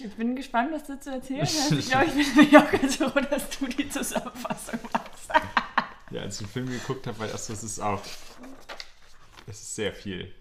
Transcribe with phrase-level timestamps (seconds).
[0.00, 1.72] Ich bin gespannt, was du zu erzählen hast.
[1.72, 5.30] Ich glaube, ich bin auch ganz froh, dass du die Zusammenfassung machst.
[6.10, 8.00] ja, als ich den Film geguckt habe, war das, das ist auch.
[9.46, 10.32] Es ist sehr viel.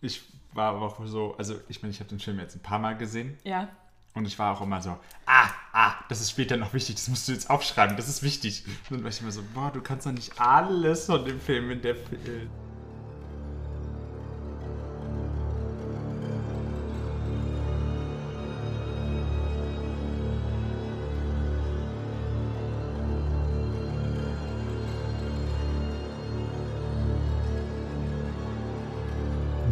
[0.00, 2.78] Ich war aber auch so, also ich meine, ich habe den Film jetzt ein paar
[2.78, 3.38] Mal gesehen.
[3.44, 3.68] Ja.
[4.14, 4.96] Und ich war auch immer so,
[5.26, 8.64] ah, ah, das ist später noch wichtig, das musst du jetzt aufschreiben, das ist wichtig.
[8.88, 11.70] Und dann war ich immer so, boah, du kannst doch nicht alles von dem Film
[11.70, 12.50] in der Film.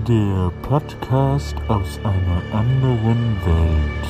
[0.06, 4.06] Der Podcast aus einer anderen Welt.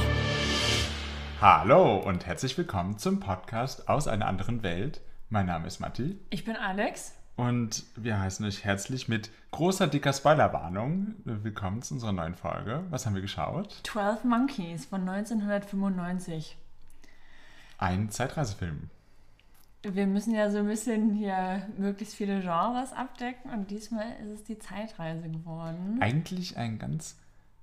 [1.40, 5.00] Hallo und herzlich willkommen zum Podcast aus einer anderen Welt.
[5.28, 7.14] Mein Name ist Matti Ich bin Alex.
[7.36, 12.82] und wir heißen euch herzlich mit großer, dicker Spoilerwarnung willkommen zu unserer neuen Folge.
[12.90, 13.80] Was haben wir geschaut?
[13.84, 16.56] 12 Monkeys von 1995.
[17.78, 18.90] Ein Zeitreisefilm.
[19.92, 24.44] Wir müssen ja so ein bisschen hier möglichst viele Genres abdecken und diesmal ist es
[24.44, 25.98] die Zeitreise geworden.
[26.00, 27.16] Eigentlich ein ganz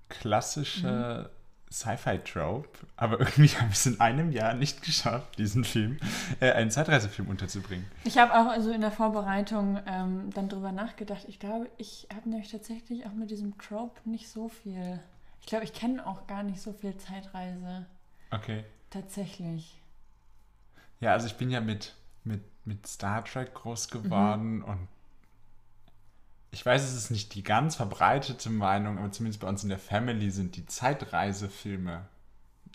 [0.10, 1.32] klassischer
[1.72, 5.98] Sci-Fi-Trope, aber irgendwie haben wir es in einem Jahr nicht geschafft, diesen Film,
[6.40, 7.86] äh, einen Zeitreisefilm unterzubringen.
[8.04, 11.26] Ich habe auch also in der Vorbereitung ähm, dann drüber nachgedacht.
[11.28, 15.00] Ich glaube, ich habe nämlich tatsächlich auch mit diesem Trope nicht so viel.
[15.40, 17.86] Ich glaube, ich kenne auch gar nicht so viel Zeitreise.
[18.32, 18.64] Okay.
[18.90, 19.80] Tatsächlich.
[21.00, 24.88] Ja, also ich bin ja mit, mit, mit Star Trek groß geworden und
[26.52, 29.80] ich weiß, es ist nicht die ganz verbreitete Meinung, aber zumindest bei uns in der
[29.80, 32.06] Family sind die Zeitreisefilme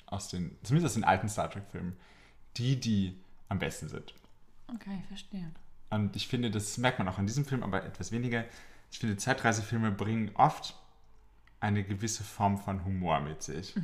[0.06, 1.94] aus den, zumindest aus den alten Star Trek-Filmen,
[2.56, 4.14] die, die am besten sind.
[4.74, 5.50] Okay, verstehe.
[5.90, 8.44] Und ich finde, das merkt man auch in diesem Film, aber etwas weniger.
[8.90, 10.74] Ich finde, Zeitreisefilme bringen oft
[11.60, 13.74] eine gewisse Form von Humor mit sich,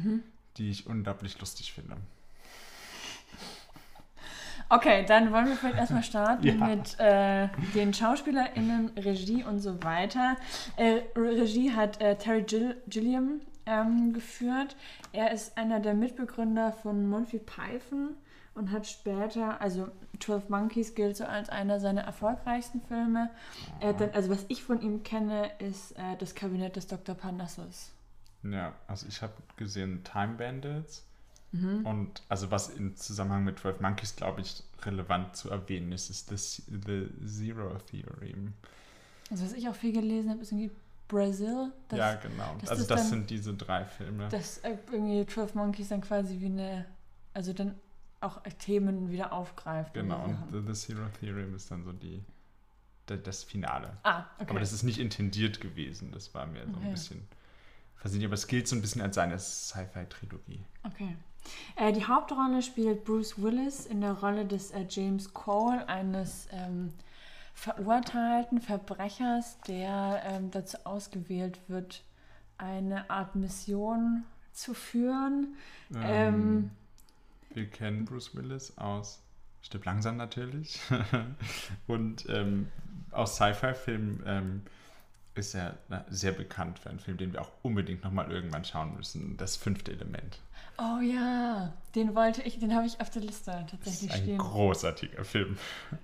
[0.57, 1.97] die ich unglaublich lustig finde.
[4.75, 6.67] Okay, dann wollen wir vielleicht erstmal starten Ja.
[6.67, 10.37] mit äh, den SchauspielerInnen, Regie und so weiter.
[10.77, 14.75] Äh, Regie hat äh, Terry Gill Gilliam ähm, geführt.
[15.13, 18.17] Er ist einer der Mitbegründer von Monty Python
[18.55, 19.89] und hat später, also
[20.21, 23.29] 12 Monkeys gilt so als einer seiner erfolgreichsten Filme.
[23.83, 27.15] Hat dann, also was ich von ihm kenne, ist äh, das Kabinett des Dr.
[27.15, 27.93] Parnassus.
[28.43, 31.05] Ja, also ich habe gesehen Time Bandits.
[31.53, 36.31] Und also was im Zusammenhang mit 12 Monkeys, glaube ich, relevant zu erwähnen ist, ist
[36.31, 38.55] das The Zero Theorem.
[39.31, 40.71] Also was ich auch viel gelesen habe, ist irgendwie
[41.09, 41.71] Brazil.
[41.89, 42.57] Das, ja, genau.
[42.61, 44.29] dass also das das dann- sind diese drei Filme.
[44.31, 46.87] dass äh, irgendwie 12 Monkeys dann quasi wie eine,
[47.35, 47.75] also dann
[48.23, 49.93] auch Themen wieder aufgreift.
[49.93, 50.39] genau, und.
[50.53, 52.23] The, The Zero Theorem ist dann so die,
[53.07, 53.95] da- das Finale.
[54.05, 54.49] Ah, okay.
[54.51, 56.13] Aber das ist nicht intendiert gewesen.
[56.13, 56.87] Das war mir so Okay.
[56.87, 57.23] ein bisschen
[58.03, 58.25] versehen.
[58.25, 60.65] Aber es gilt so ein bisschen als seine Sci-Fi-Trilogie.
[60.85, 61.17] okay.
[61.77, 66.93] Äh, die Hauptrolle spielt Bruce Willis in der Rolle des äh, James Cole, eines ähm,
[67.55, 72.05] verurteilten Verbrechers, der ähm, dazu ausgewählt wird,
[72.59, 75.57] eine Art Mission zu führen.
[75.95, 76.71] Ähm,
[77.55, 79.23] wir kennen Bruce Willis aus
[79.63, 80.81] Stirb langsam natürlich.
[81.87, 82.69] Und ähm,
[83.11, 84.63] aus Sci-Fi-Filmen ähm,
[85.35, 85.57] ist
[85.89, 89.37] na, sehr bekannt für einen Film, den wir auch unbedingt nochmal irgendwann schauen müssen.
[89.37, 90.39] Das fünfte Element.
[90.79, 94.23] Oh ja, den wollte ich, den habe ich auf der Liste Das tatsächlich ist ein
[94.23, 94.39] stehen.
[94.39, 95.57] großartiger Film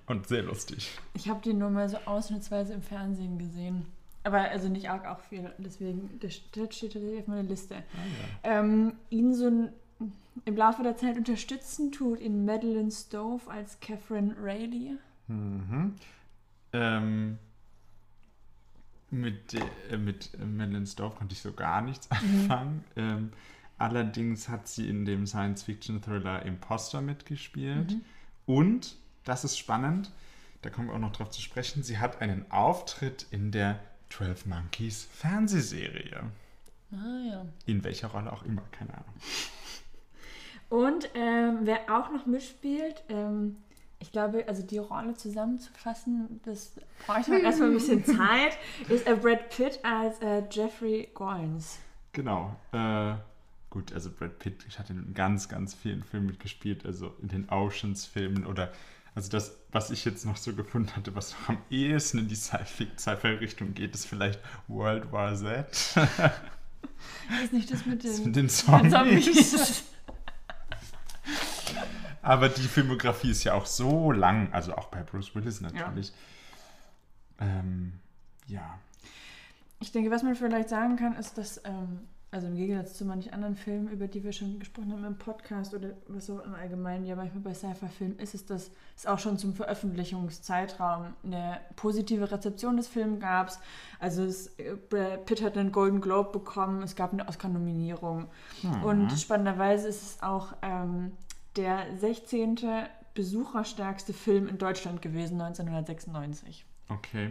[0.06, 0.91] und sehr lustig.
[1.15, 3.87] Ich habe den nur mal so ausnahmsweise im Fernsehen gesehen.
[4.25, 5.50] Aber also nicht arg auch viel.
[5.59, 7.77] Deswegen, der steht tatsächlich auf meiner Liste.
[8.43, 9.47] Ähm, ihn so
[10.45, 14.97] im Laufe der Zeit unterstützen tut ihn Madeline Stove als Catherine Rayleigh.
[15.28, 15.95] Mhm.
[16.72, 17.39] Ähm,
[19.11, 19.55] mit,
[19.91, 22.85] äh, mit Madeline Stowe konnte ich so gar nichts anfangen.
[22.97, 23.33] Ähm,
[23.79, 27.97] allerdings hat sie in dem Science-Fiction-Thriller Imposter mitgespielt.
[28.47, 30.11] Und, das ist spannend,
[30.63, 33.79] da kommen wir auch noch drauf zu sprechen, sie hat einen Auftritt in der
[34.11, 36.23] 12 Monkeys Fernsehserie.
[36.91, 37.47] Ah ja.
[37.67, 39.15] In welcher Rolle auch immer, keine Ahnung.
[40.71, 43.57] Und ähm, wer auch noch mitspielt, ähm,
[44.00, 46.72] ich glaube, also die Rolle zusammenzufassen, das
[47.06, 48.56] bräuchte man erstmal ein bisschen Zeit,
[48.89, 51.78] ist äh, Brad Pitt als äh, Jeffrey Goins.
[52.12, 52.54] Genau.
[52.72, 53.15] Äh,
[53.71, 58.47] gut, also Brad Pitt hat in ganz, ganz vielen Filmen mitgespielt, also in den Oceans-Filmen
[58.47, 58.72] oder
[59.15, 62.36] also das, was ich jetzt noch so gefunden hatte, was noch am ehesten in die
[62.36, 65.66] Sci-Fi- Sci-Fi-Richtung geht, ist vielleicht World War Z.
[67.42, 69.83] Ist nicht das mit Das den, mit den den Zombies.
[72.22, 76.12] Aber die Filmografie ist ja auch so lang, also auch bei Bruce Willis natürlich.
[77.41, 77.94] Ähm,
[78.47, 78.78] ja.
[79.80, 82.00] Ich denke, was man vielleicht sagen kann, ist, dass ähm,
[82.30, 85.72] Also im Gegensatz zu manchen anderen Filmen, über die wir schon gesprochen haben im Podcast
[85.72, 89.38] oder was so im Allgemeinen, ja manchmal bei Sci-Fi-Filmen ist es, dass es auch schon
[89.38, 93.50] zum Veröffentlichungszeitraum eine positive Rezeption des Films gab.
[93.98, 94.54] Also es,
[94.91, 98.26] Brad Pitt hat einen Golden Globe bekommen, es gab eine Oscar-Nominierung.
[98.62, 98.82] Mhm.
[98.82, 101.12] Und spannenderweise ist es auch ähm,
[101.56, 102.59] der 16.
[103.15, 106.65] besucherstärkste Film in Deutschland gewesen, 1996.
[106.89, 107.30] Okay.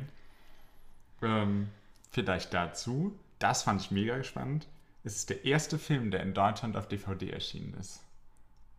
[1.22, 1.70] Ähm,
[2.12, 3.18] vielleicht dazu.
[3.40, 4.68] Das fand ich mega gespannt.
[5.04, 8.02] Es ist der erste Film, der in Deutschland auf DVD erschienen ist.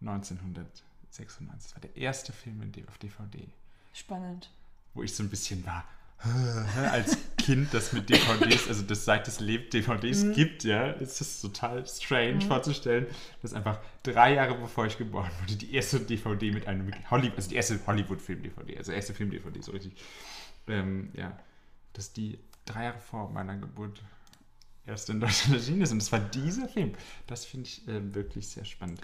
[0.01, 0.87] 1996.
[1.11, 3.49] Das war der erste Film auf DVD.
[3.93, 4.51] Spannend.
[4.95, 5.85] Wo ich so ein bisschen war,
[6.91, 11.41] als Kind, das mit DVDs, also das seit es lebt, DVDs gibt, ja, ist es
[11.41, 13.07] total strange vorzustellen,
[13.41, 17.49] dass einfach drei Jahre bevor ich geboren wurde, die erste DVD mit einem Hollywood, also
[17.49, 19.93] die erste Hollywood-Film-DVD, also erste Film-DVD, so richtig,
[20.67, 21.39] ähm, ja,
[21.93, 24.03] dass die drei Jahre vor meiner Geburt
[24.89, 25.93] erst in Deutschland erschienen ist.
[25.93, 26.93] Und es war dieser Film.
[27.27, 29.01] Das finde ich äh, wirklich sehr spannend.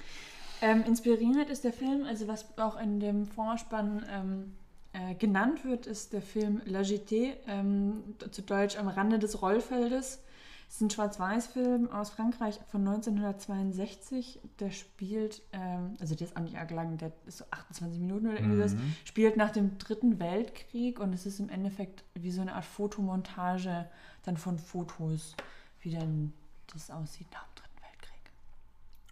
[0.60, 4.54] Ähm, inspiriert ist der Film, also was auch in dem Vorspann ähm,
[4.94, 10.22] äh, genannt wird, ist der Film La Jetée, ähm, zu Deutsch am Rande des Rollfeldes.
[10.68, 14.40] Es ist ein Schwarz-Weiß-Film aus Frankreich von 1962.
[14.60, 18.28] Der spielt, ähm, also der ist auch nicht arg lang, der ist so 28 Minuten
[18.28, 22.40] oder irgendwie was, spielt nach dem Dritten Weltkrieg und es ist im Endeffekt wie so
[22.40, 23.88] eine Art Fotomontage
[24.22, 25.34] dann von Fotos,
[25.80, 26.32] wie dann
[26.72, 28.32] das aussieht nach dem Dritten Weltkrieg.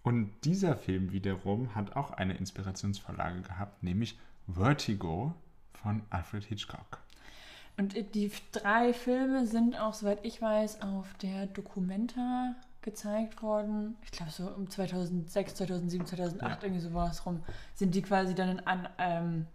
[0.04, 5.34] Und dieser Film wiederum hat auch eine Inspirationsvorlage gehabt, nämlich Vertigo
[5.82, 6.98] von Alfred Hitchcock.
[7.76, 13.96] Und die drei Filme sind auch, soweit ich weiß, auf der Documenta gezeigt worden.
[14.04, 16.58] Ich glaube, so um 2006, 2007, 2008, Ja.
[16.62, 17.42] irgendwie sowas rum,
[17.74, 19.46] sind die quasi dann in an, ähm,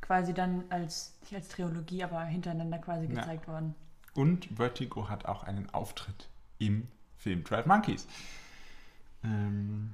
[0.00, 3.14] quasi dann als, nicht als Trilogie, aber hintereinander quasi Ja.
[3.20, 3.74] gezeigt worden.
[4.14, 6.28] Und Vertigo hat auch einen Auftritt
[6.58, 6.86] im
[7.18, 8.06] Film 12 Monkeys.
[9.24, 9.92] Ähm,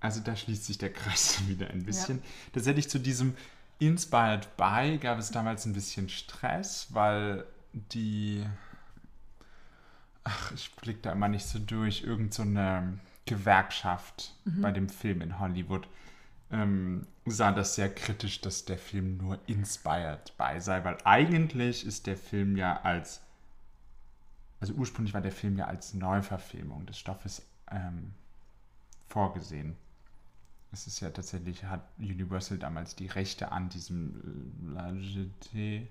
[0.00, 2.22] also da schließt sich der Kreis wieder ein bisschen.
[2.52, 3.34] Tatsächlich zu diesem
[3.78, 8.44] Inspired By gab es damals ein bisschen Stress, weil die,
[10.24, 15.20] ach, ich blicke da immer nicht so durch, irgend so eine Gewerkschaft bei dem Film
[15.20, 15.86] in Hollywood
[16.50, 22.06] ähm, sah das sehr kritisch, dass der Film nur inspired by sei, weil eigentlich ist
[22.06, 23.20] der Film ja als
[24.60, 28.12] also ursprünglich war der Film ja als Neuverfilmung des Stoffes ähm,
[29.08, 29.76] vorgesehen.
[30.70, 35.86] Es ist ja tatsächlich, hat Universal damals die Rechte an diesem äh, La Jetée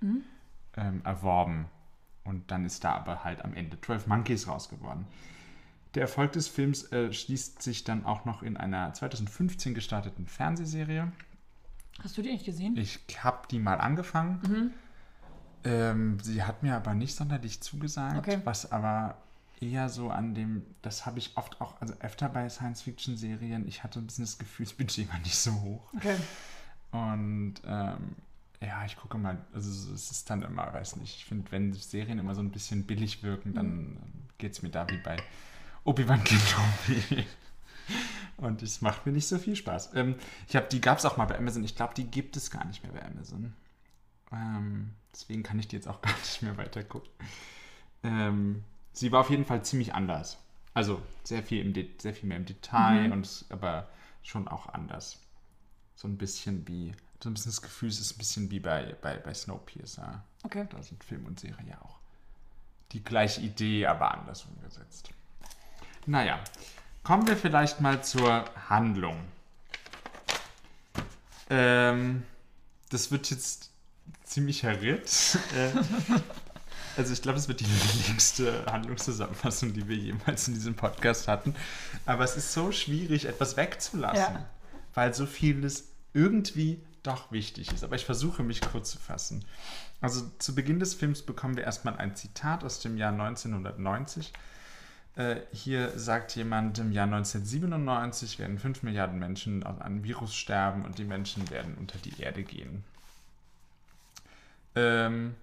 [0.76, 1.66] ähm, erworben.
[2.24, 5.06] Und dann ist da aber halt am Ende 12 Monkeys raus geworden.
[5.94, 11.10] Der Erfolg des Films äh, schließt sich dann auch noch in einer 2015 gestarteten Fernsehserie.
[12.02, 12.76] Hast du die eigentlich gesehen?
[12.76, 14.40] Ich habe die mal angefangen.
[14.46, 14.70] Mhm.
[15.64, 18.40] Ähm, sie hat mir aber nicht sonderlich zugesagt, Okay.
[18.44, 19.16] was aber
[19.62, 23.98] eher so an dem, das habe ich oft auch, also öfter bei Science-Fiction-Serien, ich hatte
[23.98, 25.92] ein bisschen das Gefühl, das Budget war nicht so hoch.
[25.94, 26.16] Okay.
[26.90, 28.16] Und ähm,
[28.60, 32.18] ja, ich gucke mal, also es ist dann immer, weiß nicht, ich finde, wenn Serien
[32.18, 33.98] immer so ein bisschen billig wirken, dann
[34.38, 35.16] geht es mir da wie bei
[35.84, 37.26] Obi-Wan Kenobi.
[38.36, 39.94] Und es macht mir nicht so viel Spaß.
[39.94, 40.16] Ähm,
[40.48, 41.64] ich habe, die gab es auch mal bei Amazon.
[41.64, 43.54] Ich glaube, die gibt es gar nicht mehr bei Amazon.
[44.30, 47.10] Ähm, deswegen kann ich die jetzt auch gar nicht mehr weiter gucken.
[48.02, 48.64] Ähm,
[48.98, 50.38] sie war auf jeden Fall ziemlich anders.
[50.74, 53.88] Also sehr viel, im De sehr viel mehr im Detail, und es, aber
[54.22, 55.18] schon auch anders.
[55.96, 58.96] So ein bisschen wie, so ein bisschen das Gefühl, es ist ein bisschen wie bei,
[59.00, 60.22] bei, bei Snowpiercer.
[60.42, 60.66] Okay.
[60.70, 61.98] Da sind Film und Serie ja auch
[62.92, 65.10] die gleiche Idee, aber anders umgesetzt.
[66.06, 66.38] Naja,
[67.02, 69.18] kommen wir vielleicht mal zur Handlung.
[71.50, 72.22] Ähm,
[72.90, 73.70] das wird jetzt
[74.24, 75.38] ziemlicher Ritt.
[76.98, 77.66] Also ich glaube, es wird die
[78.08, 81.54] längste Handlungszusammenfassung, die wir jemals in diesem Podcast hatten.
[82.04, 84.46] Aber es ist so schwierig, etwas wegzulassen, Ja.
[84.94, 87.84] weil so vieles irgendwie doch wichtig ist.
[87.84, 89.44] Aber ich versuche mich kurz zu fassen.
[90.00, 94.32] Also zu Beginn des Films bekommen wir erstmal ein Zitat aus dem Jahr 1990.
[95.14, 100.84] Äh, hier sagt jemand, im Jahr 1997 werden 5 Milliarden Menschen an einem Virus sterben
[100.84, 102.82] und die Menschen werden unter die Erde gehen.
[104.74, 105.34] Ähm,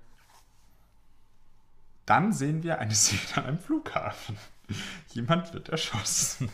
[2.06, 4.38] dann sehen wir eine Szene an einem Flughafen.
[5.14, 6.50] Jemand wird erschossen.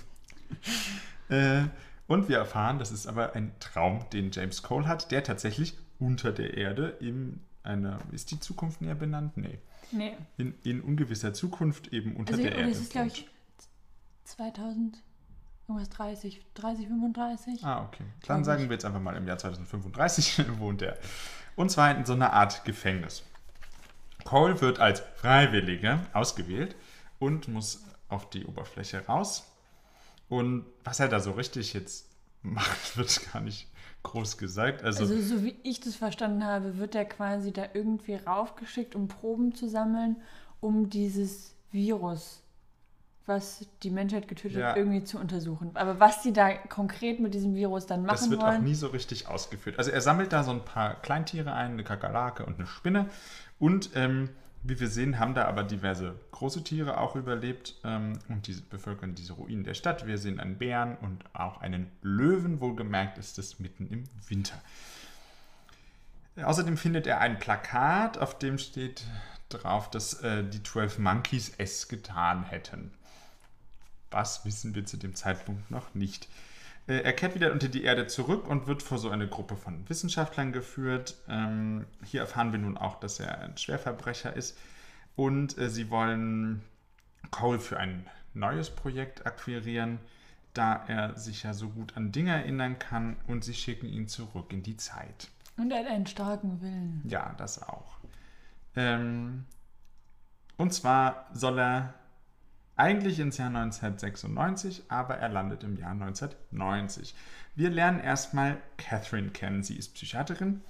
[1.29, 1.63] äh,
[2.07, 6.33] und wir erfahren, das ist aber ein Traum, den James Cole hat, der tatsächlich unter
[6.33, 9.37] der Erde in einer, ist die Zukunft näher benannt?
[9.37, 9.59] Nee.
[9.91, 10.17] Nee.
[10.37, 12.71] In, in ungewisser Zukunft eben unter Also, der Erde.
[12.71, 13.29] es ist, glaube ich,
[14.25, 15.01] 2000,
[15.67, 17.63] irgendwas 30, 30, 35.
[17.63, 18.03] Ah, okay.
[18.25, 20.97] Dann sagen wir jetzt einfach mal, im Jahr 2035 wohnt er.
[21.55, 23.23] Und zwar in so einer Art Gefängnis.
[24.23, 26.75] Cole wird als Freiwilliger ausgewählt
[27.19, 29.47] und muss auf die Oberfläche raus.
[30.29, 32.07] Und was er da so richtig jetzt
[32.41, 33.67] macht, wird gar nicht
[34.03, 34.83] groß gesagt.
[34.83, 39.07] Also, Also, so wie ich das verstanden habe, wird er quasi da irgendwie raufgeschickt, um
[39.07, 40.15] Proben zu sammeln,
[40.59, 42.41] um dieses Virus,
[43.27, 44.69] was die Menschheit getötet Ja.
[44.69, 45.71] hat, irgendwie zu untersuchen.
[45.75, 48.73] Aber was die da konkret mit diesem Virus dann machen das wird auch wollen, nie
[48.75, 49.77] so richtig ausgeführt.
[49.77, 53.07] Also er sammelt da so ein paar Kleintiere ein, eine Kakerlake und eine Spinne.
[53.61, 54.29] Und ähm,
[54.63, 59.13] wie wir sehen, haben da aber diverse große Tiere auch überlebt ähm, und diese bevölkern
[59.13, 60.07] diese Ruinen der Stadt.
[60.07, 62.59] Wir sehen einen Bären und auch einen Löwen.
[62.59, 64.59] Wohlgemerkt ist es mitten im Winter.
[66.43, 69.03] Außerdem findet er ein Plakat, auf dem steht
[69.49, 72.91] drauf, dass äh, die 12 Monkeys es getan hätten.
[74.09, 76.27] Was wissen wir zu dem Zeitpunkt noch nicht.
[76.87, 79.87] Äh, Er kehrt wieder unter die Erde zurück und wird vor so eine Gruppe von
[79.89, 81.15] Wissenschaftlern geführt.
[81.27, 84.57] Ähm, hier erfahren wir nun auch, dass er ein Schwerverbrecher ist.
[85.15, 86.61] Und äh, sie wollen
[87.31, 89.99] Cole für ein neues Projekt akquirieren,
[90.53, 94.51] da er sich ja so gut an Dinge erinnern kann und sie schicken ihn zurück
[94.51, 95.29] in die Zeit.
[95.57, 97.01] und er hat einen starken Willen.
[97.07, 97.97] Ja, das auch.
[98.75, 99.45] Ähm,
[100.57, 101.93] und zwar soll er
[102.81, 107.13] eigentlich ins Jahr 1996, aber er landet im Jahr 1990.
[107.53, 109.61] Wir lernen erstmal Catherine kennen.
[109.61, 110.61] Sie ist Psychiaterin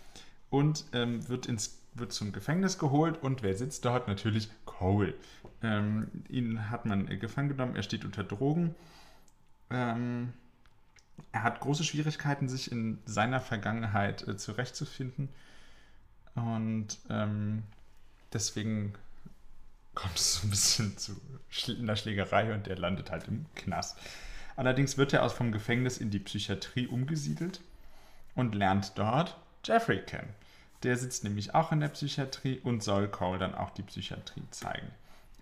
[0.50, 3.24] und ähm, wird, ins, wird zum Gefängnis geholt.
[3.24, 4.10] Und wer sitzt dort?
[4.10, 5.14] Natürlich Cole.
[5.64, 7.78] Ähm, ihn hat man äh, gefangen genommen.
[7.78, 8.76] Er steht unter Drogen.
[9.70, 10.34] Ähm,
[11.32, 15.30] er hat große Schwierigkeiten, sich in seiner Vergangenheit äh, zurechtzufinden.
[16.36, 17.64] Und ähm,
[18.34, 18.96] deswegen
[19.94, 21.16] kommt es so ein bisschen zu
[21.80, 23.98] einer Schlägerei und er landet halt im Knast.
[24.56, 27.62] Allerdings wird er aus vom Gefängnis in die Psychiatrie umgesiedelt
[28.36, 30.34] und lernt dort Jeffrey kennen.
[30.84, 34.88] Der sitzt nämlich auch in der Psychiatrie und soll Cole dann auch die Psychiatrie zeigen.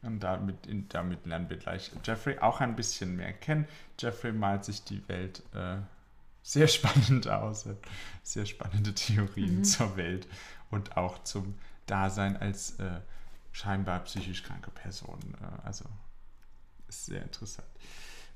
[0.02, 3.68] Und damit, in, damit lernen wir gleich Jeffrey auch ein bisschen mehr kennen.
[4.00, 5.78] Jeffrey malt sich die Welt äh,
[6.42, 7.78] sehr spannend aus, hat
[8.24, 10.28] sehr spannende Theorien zur Welt
[10.72, 13.00] und auch zum Dasein als äh,
[13.60, 15.20] scheinbar psychisch kranke Person.
[15.42, 15.86] Äh, also
[16.88, 17.68] ist sehr interessant.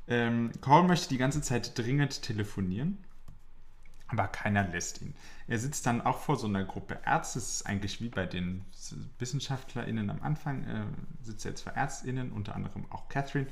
[0.07, 2.97] Ähm, Cole möchte die ganze Zeit dringend telefonieren,
[4.07, 5.15] aber keiner lässt ihn.
[5.47, 7.39] Er sitzt dann auch vor so einer Gruppe Ärzte.
[7.39, 8.65] Das ist eigentlich wie bei den
[9.17, 10.63] WissenschaftlerInnen am Anfang.
[10.65, 10.85] Äh,
[11.23, 13.47] sitzt jetzt vor ÄrztInnen, unter anderem auch Catherine.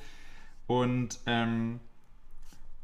[0.68, 1.80] Und ähm,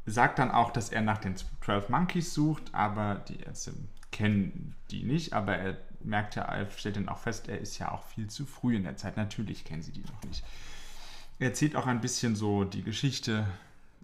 [0.06, 3.74] sagt dann auch, dass er nach den 12 Monkeys sucht, aber die Ärzte
[4.10, 5.34] kennen die nicht.
[5.34, 8.76] Aber er merkt ja, stellt dann auch fest, er ist ja auch viel zu früh
[8.76, 9.16] in der Zeit.
[9.16, 10.44] Natürlich kennen sie die noch nicht.
[11.38, 13.46] Er erzählt auch ein bisschen so die Geschichte,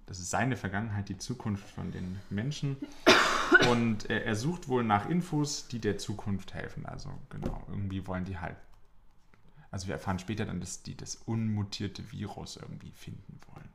[0.07, 2.77] das ist seine Vergangenheit, die Zukunft von den Menschen.
[3.71, 6.87] Und er, er sucht wohl nach Infos, die der Zukunft helfen.
[6.87, 8.57] Also genau, irgendwie wollen die halt.
[9.71, 13.69] Also wir erfahren später dann, dass die das unmutierte Virus irgendwie finden wollen.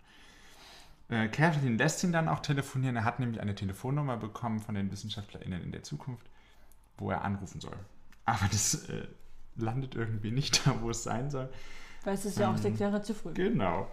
[1.10, 2.96] Äh, Kathleen lässt ihn dann auch telefonieren.
[2.96, 6.26] Er hat nämlich eine Telefonnummer bekommen von den WissenschaftlerInnen in der Zukunft,
[6.98, 7.78] wo er anrufen soll.
[8.30, 9.08] Aber das äh,
[9.56, 11.50] landet irgendwie nicht da, wo es sein soll.
[12.04, 13.34] Weil es ist ja auch Ähm, sechs Jahre zu früh.
[13.34, 13.90] Genau.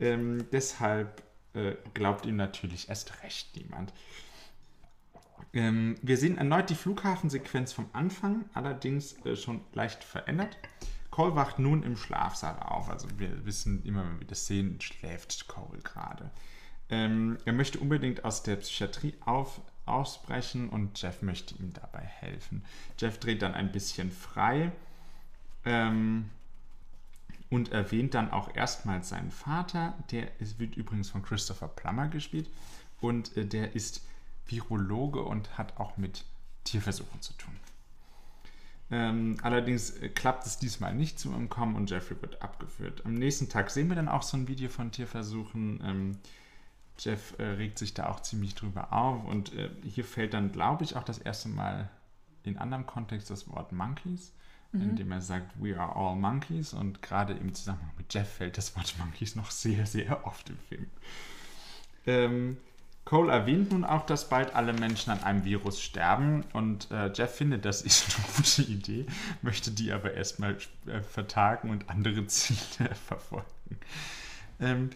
[0.00, 1.22] Ähm, deshalb
[1.54, 3.92] äh, glaubt ihm natürlich erst recht niemand.
[5.52, 10.56] Ähm, wir sehen erneut die Flughafensequenz vom Anfang, allerdings äh, schon leicht verändert.
[11.10, 12.90] Cole wacht nun im Schlafsaal auf.
[12.90, 16.30] Also wir wissen immer, wenn wir das sehen, schläft Cole gerade.
[16.90, 22.64] Ähm, er möchte unbedingt aus der Psychiatrie auf, ausbrechen und Jeff möchte ihm dabei helfen.
[22.98, 24.72] Jeff dreht dann ein bisschen frei.
[25.64, 26.30] Ähm,
[27.50, 29.94] und erwähnt dann auch erstmals seinen Vater.
[30.10, 30.28] Der
[30.58, 32.50] wird übrigens von Christopher Plummer gespielt
[33.00, 34.04] und äh, der ist
[34.46, 36.24] Virologe und hat auch mit
[36.64, 37.54] Tierversuchen zu tun.
[38.90, 43.02] Ähm, allerdings äh, klappt es diesmal nicht zu entkommen und Jeffrey wird abgeführt.
[43.04, 45.80] Am nächsten Tag sehen wir dann auch so ein Video von Tierversuchen.
[45.84, 46.18] Ähm,
[46.98, 50.84] Jeff äh, regt sich da auch ziemlich drüber auf und äh, hier fällt dann, glaube
[50.84, 51.90] ich, auch das erste Mal
[52.42, 54.32] in anderem Kontext das Wort Monkeys
[54.80, 56.72] indem er sagt, we are all monkeys.
[56.72, 60.58] Und gerade im Zusammenhang mit Jeff fällt das Wort monkeys noch sehr, sehr oft im
[60.68, 60.86] Film.
[62.06, 62.56] Ähm,
[63.04, 66.44] Cole erwähnt nun auch, dass bald alle Menschen an einem Virus sterben.
[66.52, 69.06] Und äh, Jeff findet, das ist eine gute Idee,
[69.42, 73.46] möchte die aber erstmal äh, vertagen und andere Ziele verfolgen.
[74.60, 74.90] Ähm,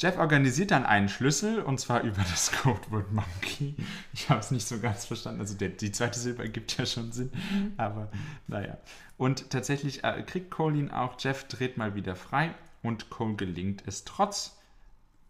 [0.00, 3.74] Jeff organisiert dann einen Schlüssel und zwar über das Codewort Monkey.
[4.12, 5.40] Ich habe es nicht so ganz verstanden.
[5.40, 7.32] Also der, die zweite Silbe ergibt ja schon Sinn,
[7.76, 8.08] aber
[8.46, 8.78] naja.
[9.16, 11.16] Und tatsächlich äh, kriegt Cole ihn auch.
[11.18, 14.56] Jeff dreht mal wieder frei und Cole gelingt es trotz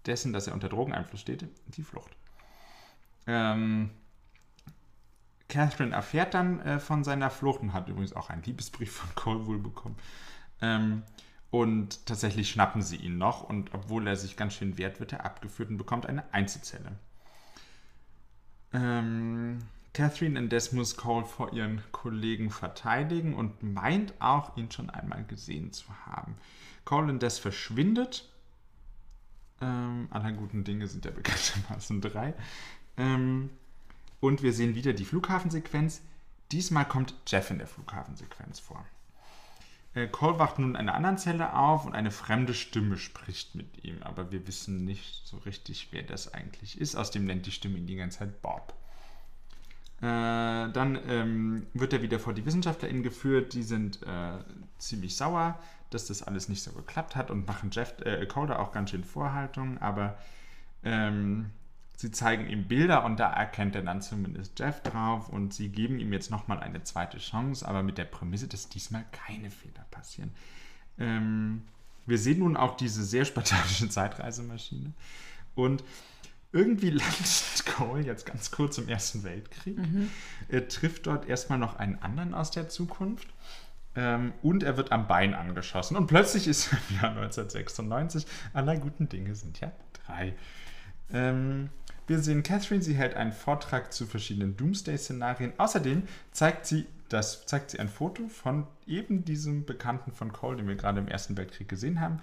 [0.05, 2.11] dessen, dass er unter Drogeneinfluss steht, die Flucht.
[3.27, 3.91] Ähm,
[5.49, 9.47] Catherine erfährt dann äh, von seiner Flucht und hat übrigens auch einen Liebesbrief von Cole
[9.47, 9.97] wohl bekommen.
[10.61, 11.05] Ähm,
[11.51, 15.25] Und tatsächlich schnappen sie ihn noch und obwohl er sich ganz schön wehrt, wird er
[15.25, 16.99] abgeführt und bekommt eine Einzelzelle.
[18.75, 19.59] Ähm,
[19.95, 25.73] Catherine indes muss Cole vor ihren Kollegen verteidigen und meint auch, ihn schon einmal gesehen
[25.73, 26.37] zu haben.
[26.85, 28.29] Cole indes verschwindet.
[29.61, 32.35] Ähm, aller guten Dinge sind ja bekanntermaßen drei.
[32.99, 33.51] Ähm,
[34.21, 36.03] und wir sehen wieder die Flughafensequenz.
[36.53, 38.85] Diesmal kommt Jeff in der Flughafensequenz vor.
[39.99, 43.85] Äh, Cole wacht nun in einer anderen Zelle auf und eine fremde Stimme spricht mit
[43.85, 46.97] ihm, aber wir wissen nicht so richtig, wer das eigentlich ist.
[46.97, 48.75] Außerdem nennt die Stimme ihn die ganze Zeit Bob.
[50.01, 54.39] Äh, dann ähm, wird er wieder vor die WissenschaftlerInnen geführt, die sind äh,
[54.79, 55.59] ziemlich sauer,
[55.91, 59.03] dass das alles nicht so geklappt hat und machen Jeff, äh, Cole auch ganz schön
[59.03, 60.17] Vorhaltungen, aber
[60.85, 61.51] ähm,
[62.01, 65.99] Sie zeigen ihm Bilder und da erkennt er dann zumindest Jeff drauf und sie geben
[65.99, 70.31] ihm jetzt nochmal eine zweite Chance, aber mit der Prämisse, dass diesmal keine Fehler passieren.
[70.97, 71.65] Ähm,
[72.07, 74.93] wir sehen nun auch diese sehr spartanische Zeitreisemaschine
[75.57, 75.83] und
[76.53, 79.77] irgendwie landet Cole jetzt ganz kurz im Ersten Weltkrieg.
[79.77, 80.09] Mhm.
[80.49, 83.27] Er trifft dort erstmal noch einen anderen aus der Zukunft.
[83.97, 85.97] Ähm, und er wird am Bein angeschossen.
[85.97, 88.25] Und plötzlich ist er im Jahr 1996.
[88.53, 89.73] Aller guten Dinge sind ja
[90.07, 90.37] drei.
[91.13, 91.71] Ähm,
[92.09, 95.53] wir sehen Catherine, sie hält einen Vortrag zu verschiedenen Doomsday-Szenarien.
[95.59, 100.69] Außerdem zeigt sie, das, zeigt sie ein Foto von eben diesem Bekannten von Cole, den
[100.69, 102.21] wir gerade im Ersten Weltkrieg gesehen haben.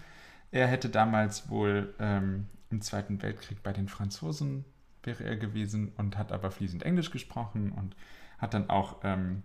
[0.52, 4.66] Er hätte damals wohl ähm, im Zweiten Weltkrieg bei den Franzosen
[5.04, 7.96] wäre er gewesen und hat aber fließend Englisch gesprochen und
[8.40, 9.44] hat dann auch ähm,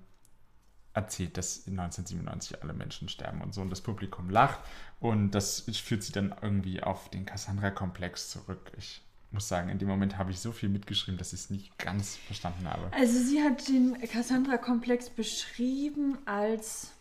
[0.94, 4.60] erzählt, dass 1997 alle Menschen sterben und so und das Publikum lacht
[4.98, 8.72] und das führt sie dann irgendwie auf den Cassandra-Komplex zurück.
[8.76, 9.02] Ich
[9.32, 12.16] muss sagen, in dem Moment habe ich so viel mitgeschrieben, dass ich es nicht ganz
[12.16, 12.92] verstanden habe.
[12.92, 16.92] Also sie hat den Cassandra-Komplex beschrieben als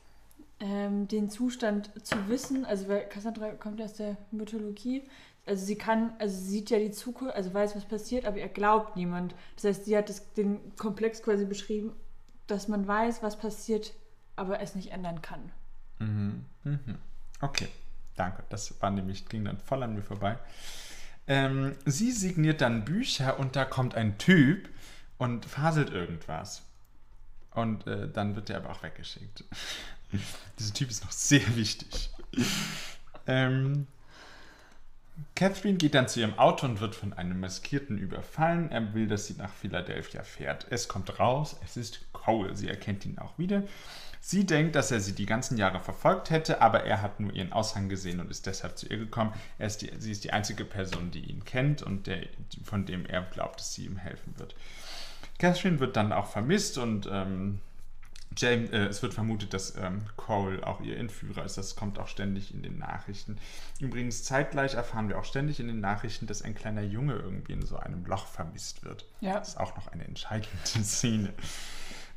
[0.59, 5.03] ähm, den Zustand zu wissen, also weil Cassandra kommt aus der Mythologie,
[5.49, 8.49] also sie kann, also sie sieht ja die Zukunft, also weiß, was passiert, aber er
[8.49, 9.33] glaubt niemand.
[9.55, 11.91] Das heißt, sie hat das, den Komplex quasi beschrieben,
[12.45, 13.93] dass man weiß, was passiert,
[14.35, 15.51] aber es nicht ändern kann.
[15.97, 16.45] Mhm.
[16.63, 16.99] Mhm.
[17.41, 17.67] Okay,
[18.15, 18.43] danke.
[18.49, 20.37] Das war nämlich, ging dann voll an mir vorbei.
[21.29, 24.67] Ähm, sie signiert dann Bücher und da kommt ein Typ
[25.19, 26.63] und faselt irgendwas.
[27.51, 29.43] Und äh, dann wird er aber auch weggeschickt.
[30.59, 32.09] Dieser Typ ist noch sehr wichtig.
[33.27, 33.85] ähm,
[35.35, 38.71] Catherine geht dann zu ihrem Auto und wird von einem Maskierten überfallen.
[38.71, 40.67] Er will, dass sie nach Philadelphia fährt.
[40.69, 42.55] Es kommt raus, es ist Cole.
[42.55, 43.63] Sie erkennt ihn auch wieder.
[44.21, 47.53] Sie denkt, dass er sie die ganzen Jahre verfolgt hätte, aber er hat nur ihren
[47.53, 49.33] Aushang gesehen und ist deshalb zu ihr gekommen.
[49.57, 52.23] Ist die, sie ist die einzige Person, die ihn kennt und der,
[52.63, 54.55] von dem er glaubt, dass sie ihm helfen wird.
[55.37, 57.61] Catherine wird dann auch vermisst und ähm,
[58.37, 61.57] James, äh, es wird vermutet, dass ähm, Cole auch ihr Entführer ist.
[61.57, 63.37] Das kommt auch ständig in den Nachrichten.
[63.79, 67.65] Übrigens, zeitgleich erfahren wir auch ständig in den Nachrichten, dass ein kleiner Junge irgendwie in
[67.65, 69.05] so einem Loch vermisst wird.
[69.19, 69.39] Ja.
[69.39, 71.33] Das ist auch noch eine entscheidende Szene.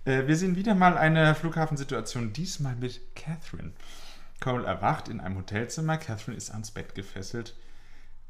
[0.05, 3.73] Äh, wir sehen wieder mal eine Flughafensituation, diesmal mit Catherine.
[4.41, 5.97] Cole erwacht in einem Hotelzimmer.
[5.97, 7.55] Catherine ist ans Bett gefesselt.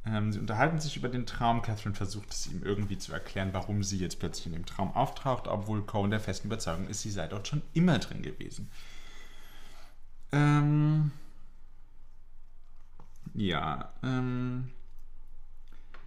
[0.04, 1.62] Ähm, sie unterhalten sich über den Traum.
[1.62, 5.46] Catherine versucht es ihm irgendwie zu erklären, warum sie jetzt plötzlich in dem Traum auftaucht,
[5.46, 8.68] obwohl Cole der festen Überzeugung ist, sie sei dort schon immer drin gewesen.
[10.32, 11.12] Ähm,
[13.34, 14.70] ja, ähm,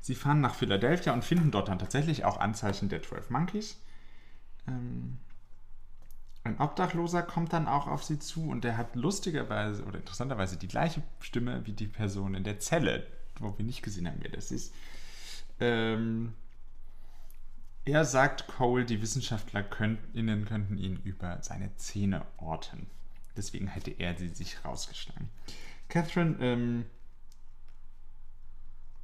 [0.02, 3.80] sie fahren nach Philadelphia und finden dort dann tatsächlich auch Anzeichen der 12 Monkeys.
[4.68, 5.20] Ähm,
[6.44, 10.68] ein Obdachloser kommt dann auch auf sie zu und der hat lustigerweise oder interessanterweise die
[10.68, 13.08] gleiche Stimme wie die Person in der Zelle,
[13.40, 14.74] wo wir nicht gesehen haben, wer das ist.
[15.60, 16.34] Ähm,
[17.86, 22.88] er sagt Cole, die WissenschaftlerInnen könnten ihn über seine Zähne orten.
[23.38, 25.30] Deswegen hätte er sie sich rausgeschlagen.
[25.88, 26.86] Catherine ähm,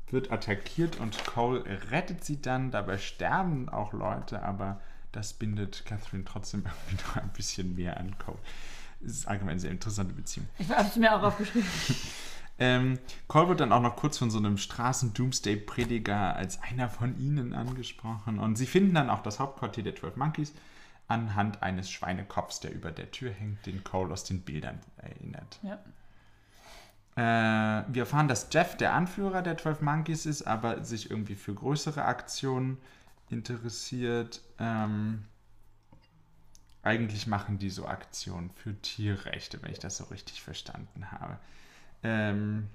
[0.10, 2.72] wird attackiert und Cole rettet sie dann.
[2.72, 8.18] Dabei sterben auch Leute, aber das bindet Catherine trotzdem irgendwie noch ein bisschen mehr an
[8.18, 8.40] Cole.
[9.04, 10.48] Es ist allgemein eine sehr interessante Beziehung.
[10.60, 11.68] Ich habe es mir auch aufgeschrieben.
[12.62, 17.56] ähm, Cole wird dann auch noch kurz von so einem Straßen-Doomsday-Prediger als einer von ihnen
[17.56, 18.38] angesprochen.
[18.38, 20.54] Und sie finden dann auch das Hauptquartier der 12 Monkeys
[21.08, 25.60] anhand eines Schweinekopfs, der über der Tür hängt, den Cole aus den Bildern erinnert.
[25.64, 25.80] Ja.
[27.16, 31.56] Äh, wir erfahren, dass Jeff der Anführer der 12 Monkeys ist, aber sich irgendwie für
[31.56, 32.78] größere Aktionen
[33.32, 34.40] interessiert.
[34.60, 35.26] Ähm,
[36.84, 41.40] eigentlich machen die so Aktionen für Tierrechte, wenn ich das so richtig verstanden habe.
[42.04, 42.68] Ähm,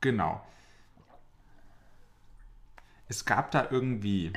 [0.00, 0.40] genau.
[3.08, 4.32] Es gab da irgendwie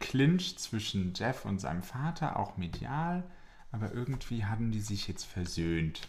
[0.00, 3.22] Clinch zwischen Jeff und seinem Vater, auch medial,
[3.70, 6.08] aber irgendwie haben die sich jetzt versöhnt.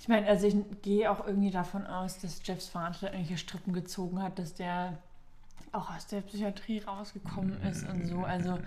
[0.00, 4.20] Ich meine, also ich gehe auch irgendwie davon aus, dass Jeffs Vater irgendwelche Strippen gezogen
[4.20, 4.98] hat, dass der
[5.70, 8.24] auch aus der Psychiatrie rausgekommen ist und so.
[8.24, 8.58] Also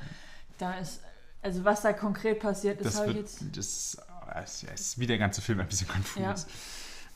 [0.58, 1.02] da ist,
[1.42, 3.58] also was da konkret passiert ist, habe ich wird, jetzt.
[3.58, 3.98] das
[4.34, 6.22] ja, ist wie der ganze Film ein bisschen konfus.
[6.22, 6.36] Ja.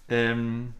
[0.09, 0.73] Ähm,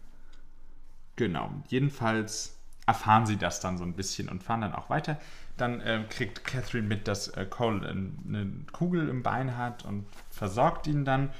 [1.16, 1.50] genau.
[1.68, 5.20] Jedenfalls erfahren sie das dann so ein bisschen und fahren dann auch weiter.
[5.56, 10.06] Dann ähm, kriegt Catherine mit, dass äh, Cole ein- eine Kugel im Bein hat und
[10.30, 11.30] versorgt ihn dann.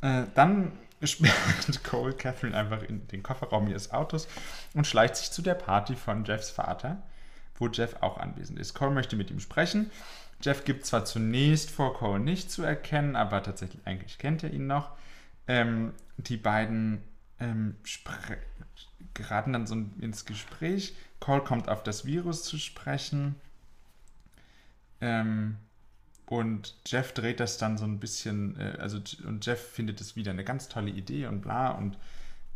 [0.00, 4.28] Äh, dann sperrt Cole Catherine einfach in den Kofferraum ihres Autos
[4.74, 7.02] und schleicht sich zu der Party von Jeffs Vater,
[7.56, 8.74] wo Jeff auch anwesend ist.
[8.74, 9.90] Cole möchte mit ihm sprechen.
[10.42, 14.66] Jeff gibt zwar zunächst vor, Cole nicht zu erkennen, aber tatsächlich eigentlich kennt er ihn
[14.66, 14.90] noch.
[15.46, 17.02] Ähm, die beiden
[17.40, 17.76] ähm,
[19.14, 20.94] geraten dann so ins Gespräch.
[21.20, 23.36] Cole kommt auf das Virus zu sprechen.
[25.00, 25.56] Ähm,
[26.26, 30.30] und Jeff dreht das dann so ein bisschen, äh, also und Jeff findet es wieder
[30.30, 31.72] eine ganz tolle Idee und bla.
[31.72, 31.98] Und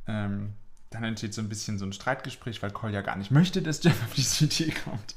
[0.06, 0.54] ähm,
[0.90, 3.82] dann entsteht so ein bisschen so ein Streitgespräch, weil Cole ja gar nicht möchte, dass
[3.82, 5.14] Jeff auf diese Idee kommt.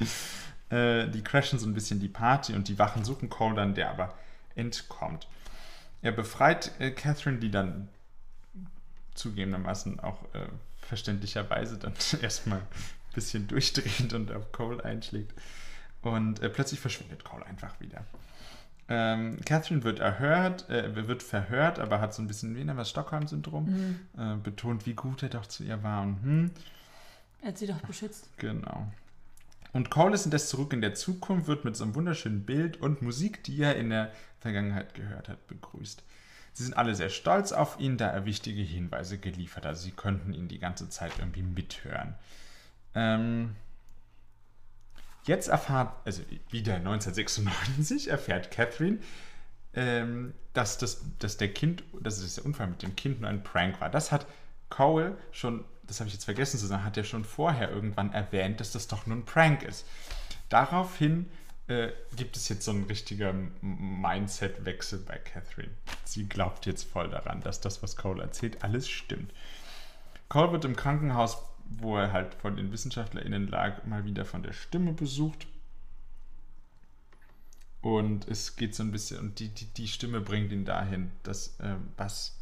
[0.70, 3.90] Äh, die crashen so ein bisschen die Party und die Wachen suchen Cole dann, der
[3.90, 4.14] aber
[4.56, 5.28] entkommt.
[6.02, 7.90] Er befreit äh, Catherine, die dann
[9.16, 10.48] zugegebenermaßen auch äh,
[10.82, 15.34] verständlicherweise dann erstmal ein bisschen durchdreht und auf Cole einschlägt.
[16.02, 18.06] Und äh, plötzlich verschwindet Cole einfach wieder.
[18.88, 24.00] Ähm, Catherine wird erhört, äh, wird verhört, aber hat so ein bisschen wie das Stockholm-Syndrom.
[24.18, 26.52] Äh, betont, wie gut er doch zu ihr war und hm,
[27.42, 28.30] Er hat sie doch beschützt.
[28.38, 28.92] Genau.
[29.72, 33.02] Und Cole ist indes zurück in der Zukunft, wird mit so einem wunderschönen Bild und
[33.02, 36.04] Musik, die er in der Vergangenheit gehört hat, begrüßt.
[36.54, 39.78] Sie sind alle sehr stolz auf ihn, da er wichtige Hinweise geliefert hat.
[39.78, 42.16] Sie könnten ihn die ganze Zeit irgendwie mithören.
[42.96, 43.56] Ähm,
[45.26, 49.00] jetzt erfahrt, also wieder 1996, erfährt Catherine,
[49.74, 53.44] ähm, dass, das, dass der Kind, dass das der Unfall mit dem Kind nur ein
[53.44, 53.90] Prank war.
[53.90, 54.26] Das hat
[54.70, 58.60] Cole schon, das habe ich jetzt vergessen zu sagen, hat er schon vorher irgendwann erwähnt,
[58.60, 59.86] dass das doch nur ein Prank ist.
[60.48, 61.30] Daraufhin
[61.68, 65.72] äh, gibt es jetzt so einen richtigen Mindset-Wechsel bei Catherine.
[66.04, 69.34] Sie glaubt jetzt voll daran, dass das, was Cole erzählt, alles stimmt.
[70.30, 71.38] Cole wird im Krankenhaus,
[71.70, 75.48] wo er halt von den WissenschaftlerInnen lag, mal wieder von der Stimme besucht.
[77.82, 81.60] Und es geht so ein bisschen, und die, die, die Stimme bringt ihn dahin, dass
[81.60, 82.39] äh, was,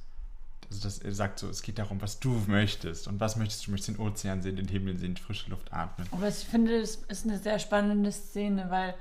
[0.69, 3.07] also dass er sagt so, es geht darum, was du möchtest.
[3.07, 3.65] Und was möchtest du?
[3.67, 6.07] Du möchtest den Ozean sehen, den Himmel sehen, die frische Luft atmen.
[6.11, 8.93] Aber ich finde, das ist eine sehr spannende Szene, weil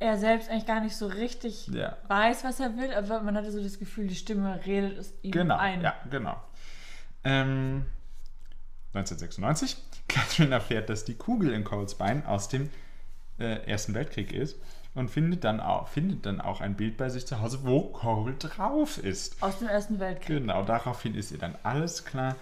[0.00, 1.96] er selbst eigentlich gar nicht so richtig Ja.
[2.06, 5.32] weiß, was er will, aber man hatte so das Gefühl, die Stimme redet es ihm
[5.32, 5.80] Genau, ein.
[5.80, 6.36] ja, genau.
[7.24, 7.84] Ähm,
[8.94, 9.76] 1996.
[10.08, 12.70] Catherine erfährt, dass die Kugel in Coles Bein aus dem
[13.38, 14.56] äh, Ersten Weltkrieg ist
[14.94, 18.34] und findet dann, auch, findet dann auch ein Bild bei sich zu Hause, wo Cole
[18.34, 19.42] drauf ist.
[19.42, 20.38] Aus dem Ersten Weltkrieg.
[20.38, 22.36] Genau, daraufhin ist ihr dann alles klar.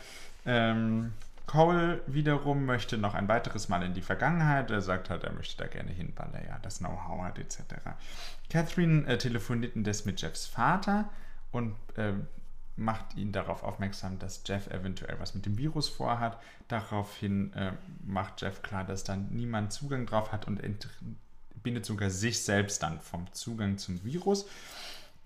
[0.47, 1.13] Ähm,
[1.47, 4.71] Cole wiederum möchte noch ein weiteres Mal in die Vergangenheit.
[4.71, 7.61] Er sagt halt, er möchte da gerne hin, weil er ja das Know-how hat, etc.
[8.51, 11.09] Catherine äh, telefoniert indes mit Jeffs Vater
[11.53, 12.27] und ähm,
[12.77, 16.39] macht ihn darauf aufmerksam, dass Jeff eventuell was mit dem Virus vorhat.
[16.69, 17.73] Daraufhin äh,
[18.05, 20.61] macht Jeff klar, dass dann niemand Zugang drauf hat und
[21.67, 24.47] entbindet sogar sich selbst dann vom Zugang zum Virus.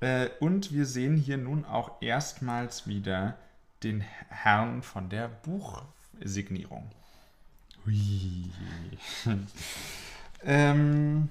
[0.00, 3.37] Äh, und wir sehen hier nun auch erstmals wieder
[3.83, 6.90] den Herrn von der Buchsignierung.
[7.85, 8.50] Hui.
[10.42, 11.29] ähm,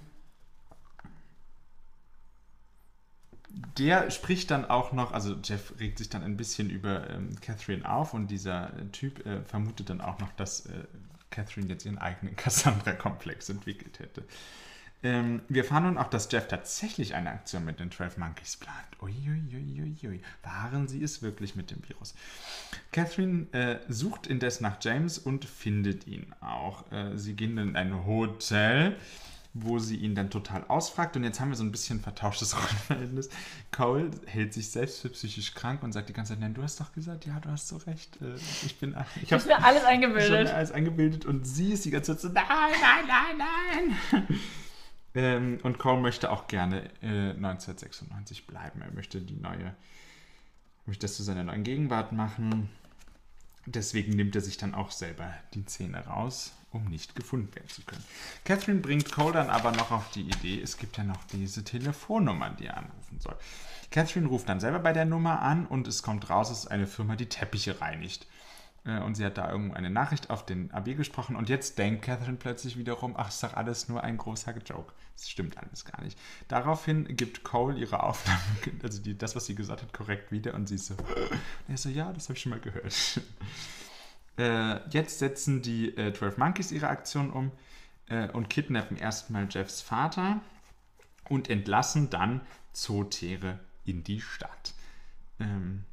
[3.79, 7.89] der spricht dann auch noch, also Jeff regt sich dann ein bisschen über ähm, Catherine
[7.89, 10.83] auf und dieser äh, Typ äh, vermutet dann auch noch, dass äh,
[11.31, 14.23] Catherine jetzt ihren eigenen Cassandra-Komplex entwickelt hätte.
[15.01, 18.77] Ähm, wir erfahren nun auch, dass Jeff tatsächlich eine Aktion mit den 12 Monkeys plant.
[19.01, 20.21] Uiuiuiui.
[20.43, 22.13] Waren sie es wirklich mit dem Virus?
[22.91, 26.91] Catherine äh, sucht indes nach James und findet ihn auch.
[26.91, 28.97] Äh, sie gehen dann in ein Hotel,
[29.53, 31.15] wo sie ihn dann total ausfragt.
[31.15, 33.29] Und jetzt haben wir so ein bisschen vertauschtes Rollenverhältnis.
[33.71, 36.79] Cole hält sich selbst für psychisch krank und sagt die ganze Zeit, nein, du hast
[36.81, 38.21] doch gesagt, ja, du hast so recht.
[38.21, 38.35] Äh,
[38.65, 40.49] ich bin, ich Ich habe habe mir alles eingebildet.
[40.53, 42.43] alles eingebildet und sie ist die ganze Zeit so, nein,
[42.81, 44.39] nein, nein, nein.
[45.15, 48.81] ähm, und Cole möchte auch gerne äh, 1996 bleiben.
[48.81, 49.75] Er möchte die neue,
[50.85, 52.69] möchte das zu seiner neuen Gegenwart machen.
[53.65, 57.83] Deswegen nimmt er sich dann auch selber die Zähne raus, um nicht gefunden werden zu
[57.83, 58.03] können.
[58.45, 62.49] Catherine bringt Cole dann aber noch auf die Idee, es gibt ja noch diese Telefonnummer,
[62.51, 63.35] die er anrufen soll.
[63.91, 66.87] Catherine ruft dann selber bei der Nummer an und es kommt raus, es ist eine
[66.87, 68.27] Firma, die Teppiche reinigt.
[68.85, 71.35] Äh, und sie hat da irgendwo eine Nachricht auf den AB gesprochen.
[71.35, 74.93] Und jetzt denkt Catherine plötzlich wiederum, ach, ist doch alles nur ein großer Joke.
[75.15, 76.17] Das stimmt alles gar nicht.
[76.47, 78.39] Daraufhin gibt Cole ihre Aufnahme,
[78.83, 80.53] also die, das, was sie gesagt hat, korrekt wieder.
[80.53, 80.95] Und sie ist so,
[81.67, 83.21] er so, ja, das habe ich schon mal gehört.
[84.37, 87.51] Äh, jetzt setzen die äh, 12 Monkeys ihre Aktion um
[88.07, 90.39] äh, und kidnappen erstmal Jeffs Vater
[91.27, 92.39] und entlassen dann
[92.71, 94.73] Zootiere in die Stadt.
[95.41, 95.83] Ähm,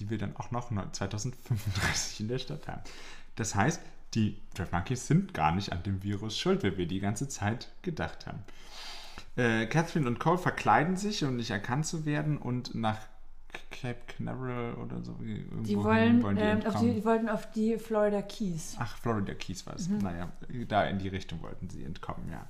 [0.00, 2.82] die wir dann auch noch 2035 in der Stadt haben.
[3.36, 3.80] Das heißt,
[4.14, 7.68] die 12 Monkeys sind gar nicht an dem Virus schuld, wie wir die ganze Zeit
[7.82, 8.42] gedacht haben.
[9.36, 12.98] Äh, Catherine und Cole verkleiden sich, um nicht erkannt zu werden und nach
[13.70, 15.16] Cape Canaveral oder so.
[15.20, 18.76] Die wollen, wollen die, ähm, auf die, die, wollten auf die Florida Keys.
[18.78, 19.88] Ach, Florida Keys war es.
[19.88, 19.98] Mhm.
[19.98, 20.28] Naja,
[20.68, 22.46] da in die Richtung wollten sie entkommen, ja.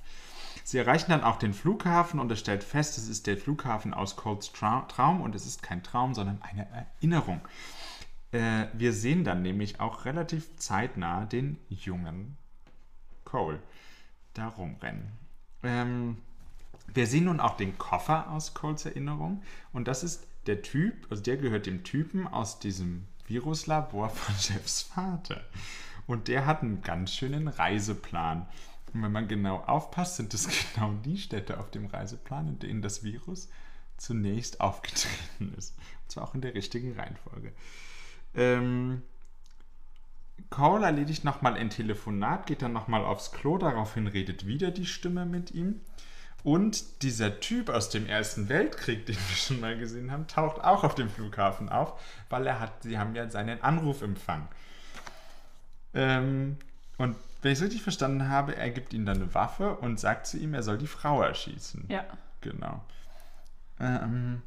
[0.71, 4.15] Sie erreichen dann auch den Flughafen und er stellt fest, es ist der Flughafen aus
[4.15, 7.41] Coles Traum und es ist kein Traum, sondern eine Erinnerung.
[8.31, 12.37] Äh, wir sehen dann nämlich auch relativ zeitnah den jungen
[13.25, 13.59] Cole
[14.33, 15.11] da rumrennen.
[15.61, 16.19] Ähm,
[16.87, 21.21] wir sehen nun auch den Koffer aus Coles Erinnerung und das ist der Typ, also
[21.21, 25.41] der gehört dem Typen aus diesem Viruslabor von Jeffs Vater.
[26.07, 28.47] Und der hat einen ganz schönen Reiseplan.
[28.93, 32.81] Und wenn man genau aufpasst, sind es genau die Städte auf dem Reiseplan, in denen
[32.81, 33.49] das Virus
[33.97, 35.77] zunächst aufgetreten ist.
[36.03, 37.53] Und zwar auch in der richtigen Reihenfolge.
[38.33, 39.03] Ähm,
[40.49, 45.25] Cole erledigt nochmal ein Telefonat, geht dann nochmal aufs Klo, daraufhin redet wieder die Stimme
[45.25, 45.81] mit ihm.
[46.43, 50.83] Und dieser Typ aus dem Ersten Weltkrieg, den wir schon mal gesehen haben, taucht auch
[50.83, 54.47] auf dem Flughafen auf, weil er hat, sie haben ja seinen Anruf empfangen.
[55.93, 56.57] Ähm,
[56.97, 60.27] und wenn ich es richtig verstanden habe, er gibt ihm dann eine Waffe und sagt
[60.27, 61.85] zu ihm, er soll die Frau erschießen.
[61.87, 62.05] Ja.
[62.41, 62.83] Genau.
[63.79, 64.41] Ähm,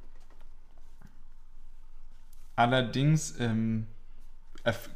[2.56, 3.86] allerdings ähm,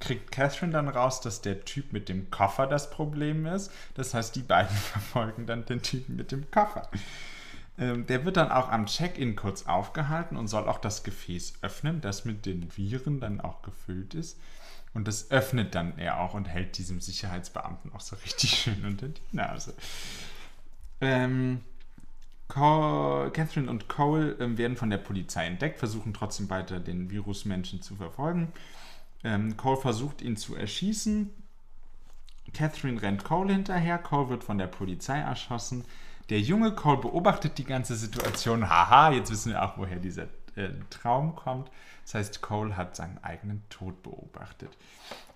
[0.00, 3.72] kriegt Catherine dann raus, dass der Typ mit dem Koffer das Problem ist.
[3.94, 6.88] Das heißt, die beiden verfolgen dann den Typen mit dem Koffer.
[7.78, 12.00] Ähm, der wird dann auch am Check-in kurz aufgehalten und soll auch das Gefäß öffnen,
[12.00, 14.38] das mit den Viren dann auch gefüllt ist.
[14.98, 19.06] Und das öffnet dann er auch und hält diesem Sicherheitsbeamten auch so richtig schön unter
[19.06, 19.72] die Nase.
[21.00, 21.60] Ähm,
[22.48, 27.80] Cole, Catherine und Cole ähm, werden von der Polizei entdeckt, versuchen trotzdem weiter den Virusmenschen
[27.80, 28.50] zu verfolgen.
[29.22, 31.30] Ähm, Cole versucht ihn zu erschießen.
[32.52, 33.98] Catherine rennt Cole hinterher.
[33.98, 35.84] Cole wird von der Polizei erschossen.
[36.28, 38.68] Der junge Cole beobachtet die ganze Situation.
[38.68, 40.26] Haha, jetzt wissen wir auch, woher dieser
[40.58, 41.70] äh, Traum kommt.
[42.04, 44.70] Das heißt, Cole hat seinen eigenen Tod beobachtet.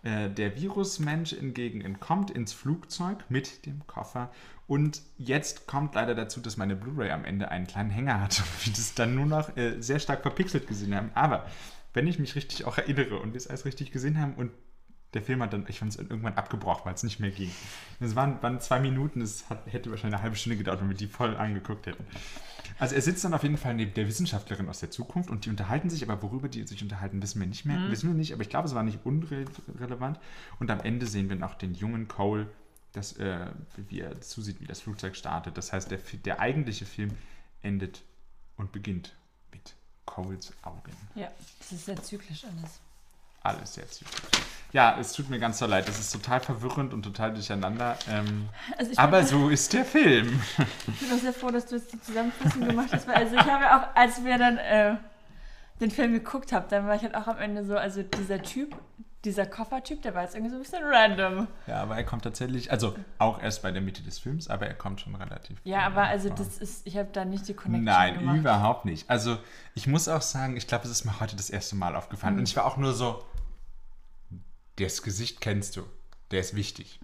[0.02, 4.30] Äh, der Virusmensch hingegen entkommt ins Flugzeug mit dem Koffer.
[4.66, 8.72] Und jetzt kommt leider dazu, dass meine Blu-ray am Ende einen kleinen Hänger hat wir
[8.72, 11.10] das dann nur noch äh, sehr stark verpixelt gesehen haben.
[11.14, 11.46] Aber
[11.94, 14.50] wenn ich mich richtig auch erinnere und wir es alles richtig gesehen haben und
[15.14, 17.50] der Film hat dann, ich fand es irgendwann abgebrochen, weil es nicht mehr ging.
[18.00, 20.96] Es waren, waren zwei Minuten, es hat, hätte wahrscheinlich eine halbe Stunde gedauert, wenn wir
[20.96, 22.04] die voll angeguckt hätten.
[22.78, 25.50] Also er sitzt dann auf jeden Fall neben der Wissenschaftlerin aus der Zukunft und die
[25.50, 27.90] unterhalten sich, aber worüber die sich unterhalten, wissen wir nicht mehr, mhm.
[27.90, 30.18] wissen wir nicht, aber ich glaube, es war nicht unrelevant.
[30.58, 32.48] Und am Ende sehen wir noch den jungen Cole,
[32.92, 33.46] das, äh,
[33.88, 35.56] wie er zusieht, wie das Flugzeug startet.
[35.58, 37.10] Das heißt, der, der eigentliche Film
[37.62, 38.02] endet
[38.56, 39.14] und beginnt
[39.52, 39.74] mit
[40.06, 40.92] Coles Augen.
[41.14, 42.80] Ja, das ist sehr zyklisch alles.
[43.42, 44.02] Alles zyklisch.
[44.72, 45.86] Ja, es tut mir ganz so leid.
[45.86, 47.96] Das ist total verwirrend und total durcheinander.
[48.10, 50.40] Ähm, also aber so ist der Film.
[50.88, 53.06] Ich bin auch sehr froh, dass du jetzt die Zusammenfassung gemacht hast.
[53.06, 54.96] Weil also ich habe ja auch, als wir dann äh,
[55.80, 58.74] den Film geguckt haben, dann war ich halt auch am Ende so, also dieser Typ,
[59.24, 61.48] dieser Koffertyp, der war jetzt irgendwie so ein bisschen random.
[61.66, 64.74] Ja, aber er kommt tatsächlich, also auch erst bei der Mitte des Films, aber er
[64.74, 65.58] kommt schon relativ.
[65.64, 66.38] Ja, aber also vor.
[66.38, 68.38] das ist, ich habe da nicht die Connection Nein, gemacht.
[68.38, 69.08] überhaupt nicht.
[69.10, 69.36] Also
[69.74, 72.34] ich muss auch sagen, ich glaube, es ist mir heute das erste Mal aufgefallen.
[72.34, 72.40] Mhm.
[72.40, 73.22] Und ich war auch nur so,
[74.76, 75.86] das Gesicht kennst du.
[76.30, 76.98] Der ist wichtig.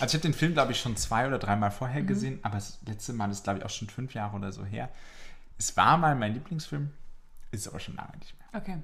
[0.00, 2.06] Also ich habe den Film, glaube ich, schon zwei oder dreimal vorher mhm.
[2.06, 4.88] gesehen, aber das letzte Mal ist, glaube ich, auch schon fünf Jahre oder so her.
[5.58, 6.90] Es war mal mein Lieblingsfilm,
[7.50, 8.60] ist aber schon lange nicht mehr.
[8.60, 8.78] Okay.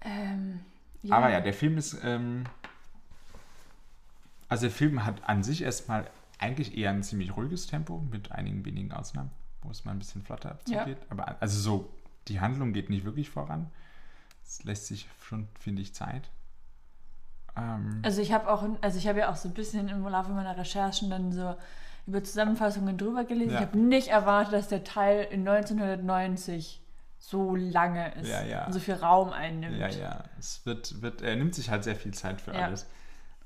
[0.00, 0.60] Ähm,
[1.02, 1.16] ja.
[1.16, 1.96] Aber ja, der Film ist.
[2.02, 2.44] Ähm,
[4.48, 8.64] also der Film hat an sich erstmal eigentlich eher ein ziemlich ruhiges Tempo, mit einigen
[8.64, 9.30] wenigen Ausnahmen,
[9.62, 10.98] wo es mal ein bisschen flotter zugeht.
[11.00, 11.06] Ja.
[11.08, 11.92] Aber also so,
[12.28, 13.70] die Handlung geht nicht wirklich voran.
[14.46, 16.30] Es lässt sich schon, finde ich, Zeit.
[17.56, 20.32] Ähm, also ich habe auch, also ich habe ja auch so ein bisschen im Laufe
[20.32, 21.56] meiner Recherchen dann so
[22.06, 23.52] über Zusammenfassungen drüber gelesen.
[23.52, 23.60] Ja.
[23.60, 26.80] Ich habe nicht erwartet, dass der Teil in 1990
[27.18, 28.66] so lange ist ja, ja.
[28.66, 29.78] und so viel Raum einnimmt.
[29.78, 30.24] Ja, ja.
[30.38, 32.86] Es wird, wird, er nimmt sich halt sehr viel Zeit für alles.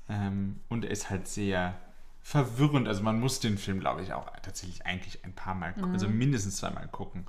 [0.09, 1.75] Ähm, und er ist halt sehr
[2.21, 2.87] verwirrend.
[2.87, 5.93] Also man muss den Film, glaube ich, auch tatsächlich eigentlich ein paar Mal, mhm.
[5.93, 7.25] also mindestens zweimal gucken,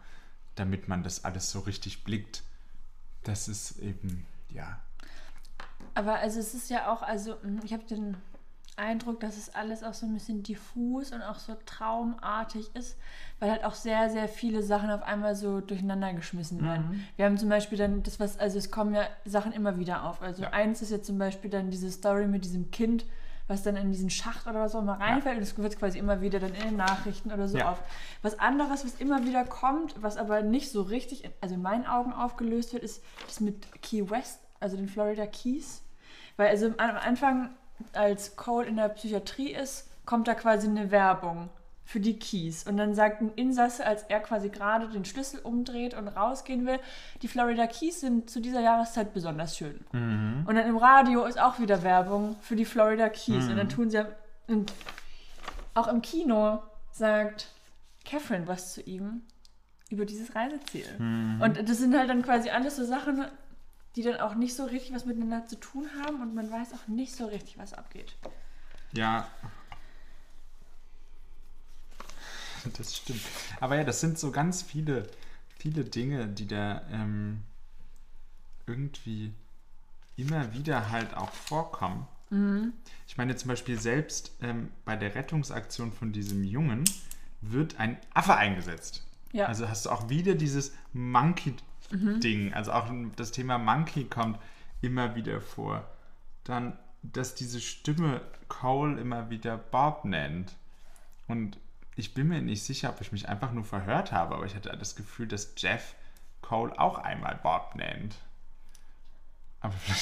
[0.56, 2.42] damit man das alles so richtig blickt.
[3.24, 4.80] Das ist eben, ja.
[5.94, 8.16] Aber also es ist ja auch, also mm, ich habe den
[8.76, 12.96] Eindruck, dass es alles auch so ein bisschen diffus und auch so traumartig ist,
[13.38, 16.88] weil halt auch sehr, sehr viele Sachen auf einmal so durcheinander geschmissen werden.
[16.88, 17.04] Mhm.
[17.16, 20.22] Wir haben zum Beispiel dann das, was, also es kommen ja Sachen immer wieder auf.
[20.22, 20.50] Also Ja.
[20.50, 23.04] eins ist jetzt zum Beispiel dann diese Story mit diesem Kind,
[23.50, 26.20] was dann in diesen Schacht oder was auch immer reinfällt und es wird quasi immer
[26.20, 27.72] wieder dann in den Nachrichten oder so Ja.
[27.72, 27.78] auf.
[28.22, 31.84] Was anderes, was immer wieder kommt, was aber nicht so richtig, in- also in meinen
[31.84, 35.82] Augen aufgelöst wird, ist das mit Key West, also den Florida Keys.
[36.36, 37.50] Weil also am Anfang,
[37.92, 41.48] als Cole in der Psychiatrie ist, kommt da quasi eine Werbung
[41.90, 42.62] für die Keys.
[42.68, 46.79] Und dann sagt ein Insasse, als er quasi gerade den Schlüssel umdreht und rausgehen will,
[47.20, 49.85] die Florida Keys sind zu dieser Jahreszeit besonders schön.
[49.90, 50.44] Mhm.
[50.46, 53.48] Und dann im Radio ist auch wieder Werbung für die Florida Keys.
[53.48, 54.05] Und dann tun sie
[55.74, 57.48] auch im Kino sagt
[58.05, 59.22] Catherine was zu ihm
[59.90, 60.87] über dieses Reiseziel.
[61.40, 63.24] Und das sind halt dann quasi alles so Sachen,
[63.96, 66.87] die dann auch nicht so richtig was miteinander zu tun haben und man weiß auch
[66.87, 68.14] nicht so richtig, was abgeht.
[68.92, 69.26] Ja.
[72.77, 73.23] Das stimmt.
[73.61, 75.09] Aber ja, das sind so ganz viele,
[75.59, 77.42] viele Dinge, die da ähm,
[78.66, 79.33] irgendwie
[80.16, 82.07] immer wieder halt auch vorkommen.
[83.09, 86.85] Ich meine zum Beispiel selbst ähm, bei der Rettungsaktion von diesem Jungen
[87.40, 89.05] wird ein Affe eingesetzt.
[89.33, 89.46] Ja.
[89.46, 92.55] Also hast du auch wieder dieses Monkey-Ding.
[92.55, 94.38] Also auch das Thema Monkey kommt
[94.81, 95.88] immer wieder vor.
[96.44, 100.55] Dann, dass diese Stimme Cole immer wieder Bob nennt.
[101.27, 101.59] Und
[101.96, 104.74] ich bin mir nicht sicher, ob ich mich einfach nur verhört habe, aber ich hatte
[104.76, 105.94] das Gefühl, dass Jeff
[106.40, 108.16] Cole auch einmal Bob nennt.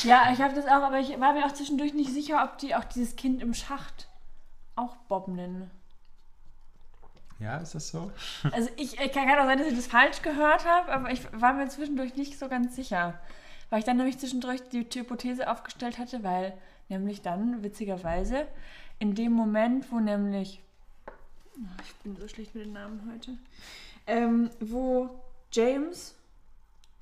[0.04, 2.76] Ja, ich habe das auch, aber ich war mir auch zwischendurch nicht sicher, ob die
[2.76, 4.08] auch dieses Kind im Schacht
[4.76, 5.70] auch Bob nennen.
[7.40, 8.12] Ja, ist das so?
[8.52, 11.20] Also ich, ich kann, kann auch sein, dass ich das falsch gehört habe, aber ich
[11.32, 13.18] war mir zwischendurch nicht so ganz sicher.
[13.70, 16.56] Weil ich dann nämlich zwischendurch die Hypothese aufgestellt hatte, weil
[16.88, 18.46] nämlich dann, witzigerweise,
[18.98, 20.62] in dem Moment, wo nämlich,
[21.84, 23.36] ich bin so schlecht mit den Namen heute,
[24.06, 25.10] ähm, wo
[25.52, 26.14] James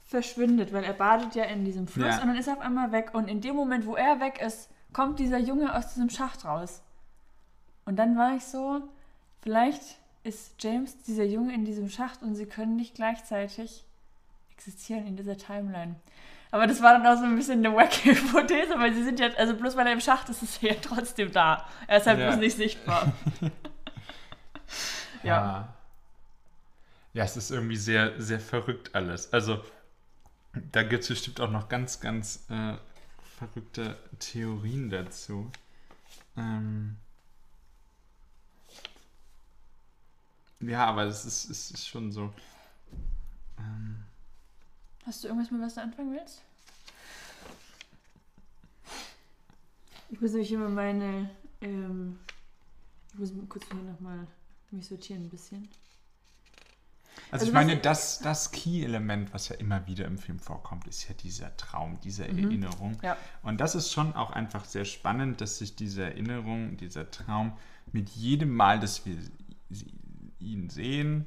[0.07, 2.23] verschwindet, weil er badet ja in diesem Fluss Ja.
[2.23, 3.11] und dann ist er auf einmal weg.
[3.13, 6.81] Und in dem Moment, wo er weg ist, kommt dieser Junge aus diesem Schacht raus.
[7.85, 8.83] Und dann war ich so,
[9.43, 9.83] vielleicht
[10.25, 13.85] ist James dieser Junge in diesem Schacht und sie können nicht gleichzeitig
[14.57, 15.97] existieren in dieser Timeline.
[16.53, 19.29] Aber das war dann auch so ein bisschen eine wacky Hypothese, weil sie sind ja,
[19.37, 21.67] also bloß weil er im Schacht ist, ist er ja trotzdem da.
[21.89, 22.29] Er ist halt Ja.
[22.29, 23.13] bloß nicht sichtbar.
[25.27, 25.37] ja.
[25.37, 25.77] Ja.
[27.17, 29.33] Ja, es ist irgendwie sehr, sehr verrückt alles.
[29.33, 29.65] Also,
[30.73, 32.75] da gibt es bestimmt auch noch ganz, ganz äh,
[33.39, 35.51] verrückte Theorien dazu.
[36.37, 36.99] Ähm
[40.61, 42.35] ja, aber es ist, es ist schon so.
[43.59, 44.05] Ähm
[45.07, 46.43] Hast du irgendwas, mit was du anfangen willst?
[50.11, 51.31] Ich muss nämlich immer meine,
[51.63, 52.19] ähm,
[53.13, 54.27] ich muss kurz hier nochmal
[54.73, 55.69] mich sortieren ein bisschen.
[57.31, 61.09] Also, Also ich meine, das, das Key-Element, was ja immer wieder im Film vorkommt, ist
[61.09, 62.99] ja dieser Traum, diese Erinnerung.
[63.03, 63.17] Ja.
[63.43, 67.57] Und das ist schon auch einfach sehr spannend, dass sich diese Erinnerung, dieser Traum
[67.93, 69.17] mit jedem Mal, dass wir
[70.39, 71.27] ihn sehen,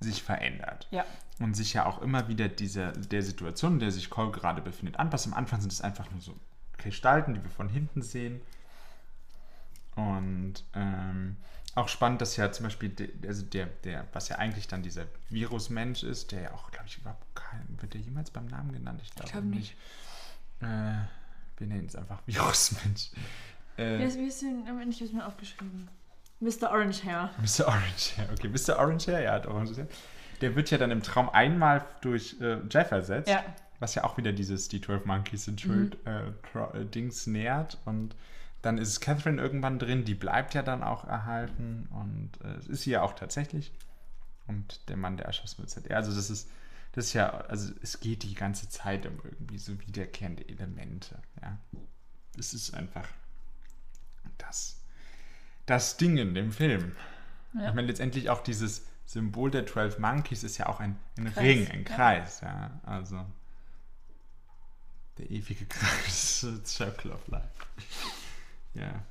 [0.00, 0.88] sich verändert.
[0.90, 1.04] Ja.
[1.38, 4.98] Und sich ja auch immer wieder dieser, der Situation, in der sich Cole gerade befindet,
[4.98, 5.26] anpasst.
[5.26, 6.34] Am Anfang sind es einfach nur so
[6.78, 8.40] Gestalten, die wir von hinten sehen.
[9.94, 11.36] Und ähm,
[11.76, 15.06] auch spannend, dass ja zum Beispiel, der, also der, der, was ja eigentlich dann dieser
[15.28, 19.00] Virusmensch ist, der ja auch, glaube ich, überhaupt kein, wird der jemals beim Namen genannt?
[19.04, 19.76] Ich glaube glaub nicht.
[20.60, 20.64] Äh,
[21.58, 23.10] wir nennen es einfach Virusmensch.
[23.76, 25.88] Wie Äh, denn, aber nicht, was mir aufgeschrieben.
[26.40, 26.70] Mr.
[26.70, 27.30] Orange Hair.
[27.38, 27.66] Mr.
[27.68, 28.78] Orange Hair, okay, Mr.
[28.78, 29.88] Orange Hair, ja, hat Orange Hair.
[30.40, 33.44] Der wird ja dann im Traum einmal durch äh, Jeff ersetzt, Ja.
[33.78, 37.76] was ja auch wieder dieses Die 12 Monkeys sind schuld äh, Tro- äh, Dings nährt
[37.84, 38.16] und
[38.62, 42.82] dann ist Catherine irgendwann drin, die bleibt ja dann auch erhalten und äh, es ist
[42.82, 43.72] sie ja auch tatsächlich
[44.46, 45.90] und der Mann, der erschossen wird, halt.
[45.92, 46.50] Also das ist,
[46.92, 51.56] das ist ja, also es geht die ganze Zeit um irgendwie so wiederkehrende Elemente, ja.
[52.38, 53.08] Es ist einfach
[54.38, 54.80] das,
[55.66, 56.94] das Ding in dem Film.
[57.54, 57.68] Ja.
[57.68, 61.44] Ich meine, letztendlich auch dieses Symbol der 12 Monkeys ist ja auch ein, ein Kreis,
[61.44, 61.96] Ring, ein ja.
[61.96, 62.80] Kreis, ja.
[62.84, 63.26] Also
[65.18, 67.48] der ewige Kreis, Circle of Life.
[68.74, 69.02] Ja.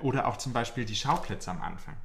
[0.00, 1.96] Oder auch zum Beispiel die Schauplätze am Anfang.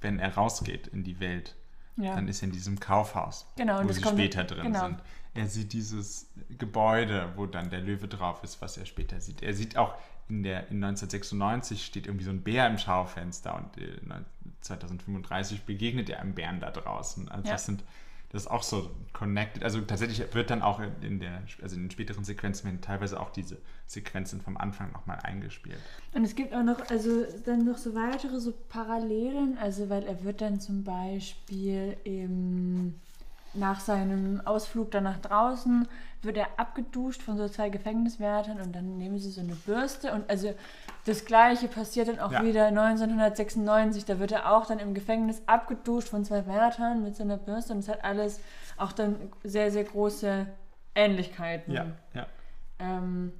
[0.00, 1.54] Wenn er rausgeht in die Welt,
[1.96, 2.14] Ja.
[2.14, 4.86] dann ist er in diesem Kaufhaus, Genau, wo sie später drin genau.
[4.86, 5.02] sind.
[5.34, 9.42] Er sieht dieses Gebäude, wo dann der Löwe drauf ist, was er später sieht.
[9.42, 9.94] Er sieht auch
[10.28, 14.00] in der in 1996 steht irgendwie so ein Bär im Schaufenster und äh,
[14.62, 17.28] 2035 begegnet er einem Bären da draußen.
[17.30, 17.52] Also Ja.
[17.54, 17.84] das sind
[18.32, 19.62] das ist auch so connected.
[19.62, 23.58] Also tatsächlich wird dann auch in, der, also in den späteren Sequenzen teilweise auch diese
[23.86, 25.78] Sequenzen vom Anfang nochmal eingespielt.
[26.14, 30.24] Und es gibt auch noch, also dann noch so weitere so Parallelen, also weil er
[30.24, 32.94] wird dann zum Beispiel im
[33.54, 35.86] nach seinem Ausflug dann nach draußen
[36.22, 40.28] wird er abgeduscht von so zwei Gefängniswärtern und dann nehmen sie so eine Bürste und
[40.30, 40.54] also
[41.04, 42.44] das gleiche passiert dann auch Ja.
[42.44, 47.22] wieder 1996, da wird er auch dann im Gefängnis abgeduscht von zwei Wärtern mit so
[47.24, 48.40] einer Bürste und es hat alles
[48.76, 50.46] auch dann sehr, sehr große
[50.94, 51.72] Ähnlichkeiten.
[51.72, 52.26] Ja, ja.
[52.78, 53.32] Ähm,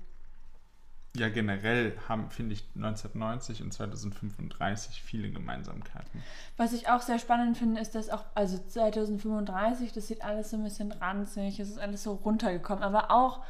[1.14, 6.22] Ja, generell haben, finde ich, 1990 und 2035 viele Gemeinsamkeiten.
[6.56, 10.56] Was ich auch sehr spannend finde, ist, dass auch, also 2035, das sieht alles so
[10.56, 13.44] ein bisschen ranzig, es ist alles so runtergekommen, aber auch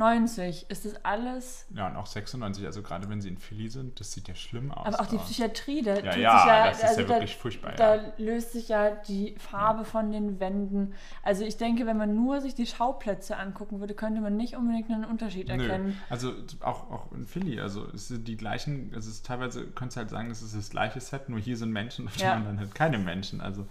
[0.00, 3.98] 1990 ist das alles, Ja, und auch 96, also gerade wenn sie in Philly sind,
[4.00, 4.86] das sieht ja schlimm aus.
[4.86, 5.22] aber auch die da.
[5.22, 7.72] Psychiatrie, da Ja, tut ja, sich ja, das ist also ja da, wirklich furchtbar.
[7.76, 8.12] da ja.
[8.18, 10.94] löst sich ja die Farbe von den Wänden.
[11.22, 14.90] Also ich denke, wenn man nur sich die Schauplätze angucken würde, könnte man nicht unbedingt
[14.90, 15.54] einen Unterschied Nö.
[15.62, 16.00] erkennen.
[16.08, 19.96] Also auch, auch in Philly, also es sind die gleichen, also es ist teilweise, könntest
[19.96, 22.38] du halt sagen, es ist das gleiche Set, nur hier sind Menschen und Ja.
[22.38, 23.40] dann halt keine Menschen.
[23.40, 23.66] Also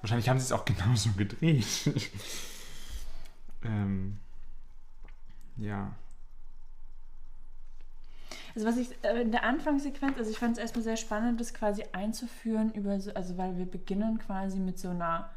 [0.00, 1.66] wahrscheinlich haben sie es auch genauso gedreht.
[3.64, 4.18] ähm,
[5.56, 5.92] ja.
[8.54, 11.52] Also was ich äh, in der Anfangssequenz, also ich fand es erstmal sehr spannend, das
[11.52, 15.28] quasi einzuführen über so, also weil wir beginnen quasi mit so einer,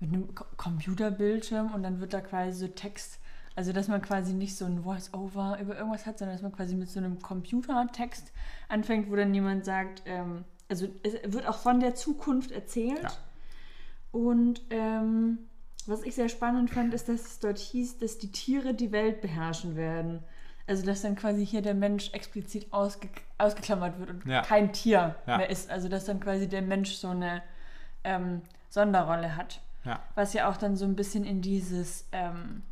[0.00, 3.18] mit einem Ko- Computerbildschirm und dann wird da quasi so Text,
[3.54, 6.74] also dass man quasi nicht so ein Voice-Over über irgendwas hat, sondern dass man quasi
[6.74, 8.32] mit so einem Computertext
[8.68, 13.02] anfängt, wo dann jemand sagt, ähm, also es wird auch von der Zukunft erzählt.
[13.02, 13.12] Ja.
[14.10, 15.38] Und ähm,
[15.88, 19.20] was ich sehr spannend fand, ist, dass es dort hieß, dass die Tiere die Welt
[19.20, 20.22] beherrschen werden.
[20.66, 24.40] Also dass dann quasi hier der Mensch explizit ausge ausgeklammert wird und Ja.
[24.42, 25.36] kein Tier Ja.
[25.36, 25.70] mehr ist.
[25.70, 27.42] Also dass dann quasi der Mensch so eine
[28.04, 29.60] ähm, Sonderrolle hat.
[29.84, 30.00] Ja.
[30.14, 32.62] Was ja auch dann so ein bisschen in dieses ähm,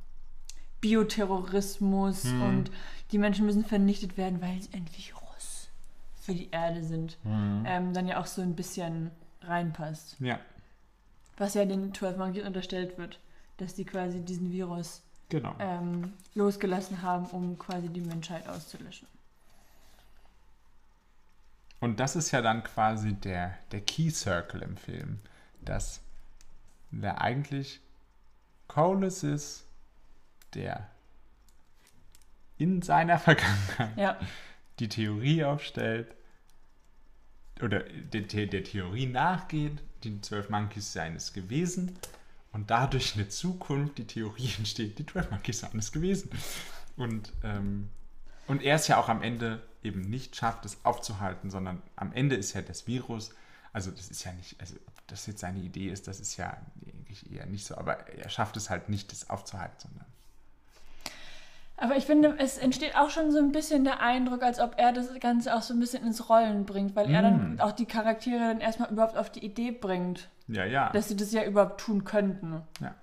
[0.81, 2.43] Bioterrorismus Hm.
[2.43, 2.71] und
[3.13, 5.69] die Menschen müssen vernichtet werden, weil sie ein Virus
[6.21, 7.65] für die Erde sind, Mhm.
[7.67, 9.11] ähm, dann ja auch so ein bisschen
[9.43, 10.17] reinpasst.
[10.21, 10.39] Ja,
[11.37, 13.19] Was ja den 12 Monkeys unterstellt wird,
[13.57, 15.55] dass die quasi diesen Virus genau.
[15.59, 19.09] ähm, losgelassen haben, um quasi die Menschheit auszulöschen.
[21.81, 25.19] Und das ist ja dann quasi der, der Key Circle im Film,
[25.63, 26.01] dass
[26.93, 27.81] der eigentlich
[28.69, 29.67] Coles ist,
[30.55, 30.89] der
[32.59, 34.21] in seiner Vergangenheit Ja,
[34.79, 36.15] die Theorie aufstellt
[37.61, 41.99] oder der, der, der Theorie nachgeht, die zwölf Monkeys seien es gewesen
[42.53, 46.31] und dadurch in der Zukunft die Theorie entsteht, die zwölf Monkeys seien es gewesen.
[46.97, 47.89] Und, ähm,
[48.47, 52.37] und er es ja auch am Ende eben nicht schafft, es aufzuhalten, sondern am Ende
[52.37, 53.35] ist ja das Virus,
[53.73, 56.57] also das ist ja nicht, also ob das jetzt seine Idee ist, das ist ja
[56.87, 60.07] eigentlich eher nicht so, aber er schafft es halt nicht, das aufzuhalten, sondern
[61.77, 64.93] aber ich finde, es entsteht auch schon so ein bisschen der Eindruck, als ob er
[64.93, 67.61] das Ganze auch so ein bisschen ins Rollen bringt, weil er dann Mm.
[67.61, 70.91] auch die Charaktere dann erstmal überhaupt auf die Idee bringt, ja, ja.
[70.91, 72.63] dass sie das ja überhaupt tun könnten.
[72.81, 72.95] Ja.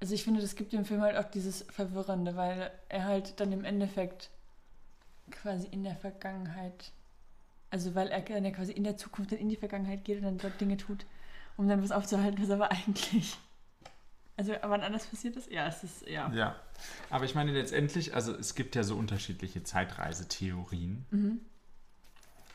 [0.00, 3.50] Also ich finde, das gibt dem Film halt auch dieses Verwirrende, weil er halt dann
[3.52, 4.30] im Endeffekt
[5.30, 6.92] quasi in der Vergangenheit,
[7.70, 10.24] also weil er dann ja quasi in der Zukunft dann in die Vergangenheit geht und
[10.24, 11.06] dann dort Dinge tut,
[11.56, 13.36] um dann was aufzuhalten, was aber eigentlich,
[14.36, 15.50] also wann anders passiert ist?
[15.50, 16.30] Ja, es ist, ja.
[16.32, 16.54] Ja,
[17.10, 21.04] aber ich meine letztendlich, also es gibt ja so unterschiedliche Zeitreisetheorien.
[21.10, 21.40] Mhm.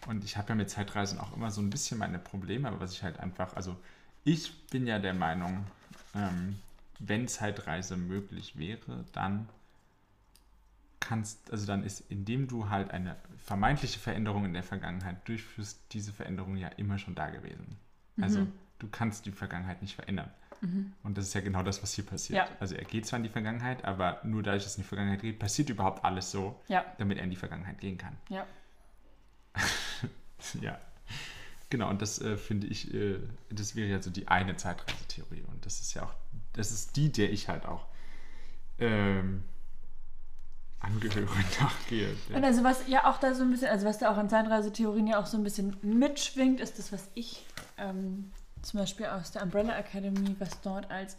[0.07, 2.93] Und ich habe ja mit Zeitreisen auch immer so ein bisschen meine Probleme, aber was
[2.93, 3.77] ich halt einfach, also
[4.23, 5.65] ich bin ja der Meinung,
[6.15, 6.57] ähm,
[6.99, 9.47] wenn Zeitreise möglich wäre, dann
[10.99, 16.13] kannst, also dann ist, indem du halt eine vermeintliche Veränderung in der Vergangenheit durchführst, diese
[16.13, 17.77] Veränderung ja immer schon da gewesen.
[18.19, 18.51] Also Mhm.
[18.79, 20.31] du kannst die Vergangenheit nicht verändern.
[20.61, 20.93] Mhm.
[21.03, 22.37] Und das ist ja genau das, was hier passiert.
[22.37, 22.47] Ja.
[22.59, 25.21] Also er geht zwar in die Vergangenheit, aber nur dadurch, dass es in die Vergangenheit
[25.21, 28.15] geht, passiert überhaupt alles so, Ja, damit er in die Vergangenheit gehen kann.
[28.29, 28.45] ja.
[30.61, 30.79] Ja.
[31.69, 35.43] Genau, und das äh, finde ich, äh, das wäre ja so die eine Zeitreisetheorie.
[35.47, 36.13] Und das ist ja auch,
[36.53, 37.85] das ist die, der ich halt auch
[38.79, 39.43] ähm,
[40.79, 42.13] angehöre und nachgehe.
[42.33, 45.07] Und also was ja auch da so ein bisschen, also was da auch an Zeitreisetheorien
[45.07, 47.45] ja auch so ein bisschen mitschwingt, ist das, was ich
[47.77, 48.31] ähm,
[48.61, 51.17] zum Beispiel aus der Umbrella Academy, was dort als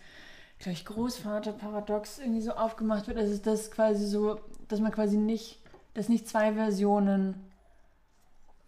[0.58, 5.58] gleich Großvater-Paradox irgendwie so aufgemacht wird, also das quasi so, dass man quasi nicht,
[5.94, 7.34] dass nicht zwei Versionen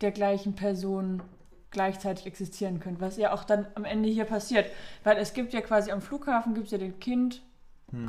[0.01, 1.22] der gleichen Person
[1.70, 4.70] gleichzeitig existieren können, was ja auch dann am Ende hier passiert.
[5.03, 7.43] Weil es gibt ja quasi am Flughafen gibt es ja den Kind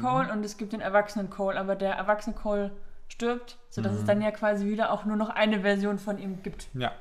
[0.01, 2.71] Cole und es gibt den erwachsenen Cole, aber der erwachsene Cole
[3.07, 6.69] stirbt, sodass es dann ja quasi wieder auch nur noch eine Version von ihm gibt.
[6.73, 6.91] Ja.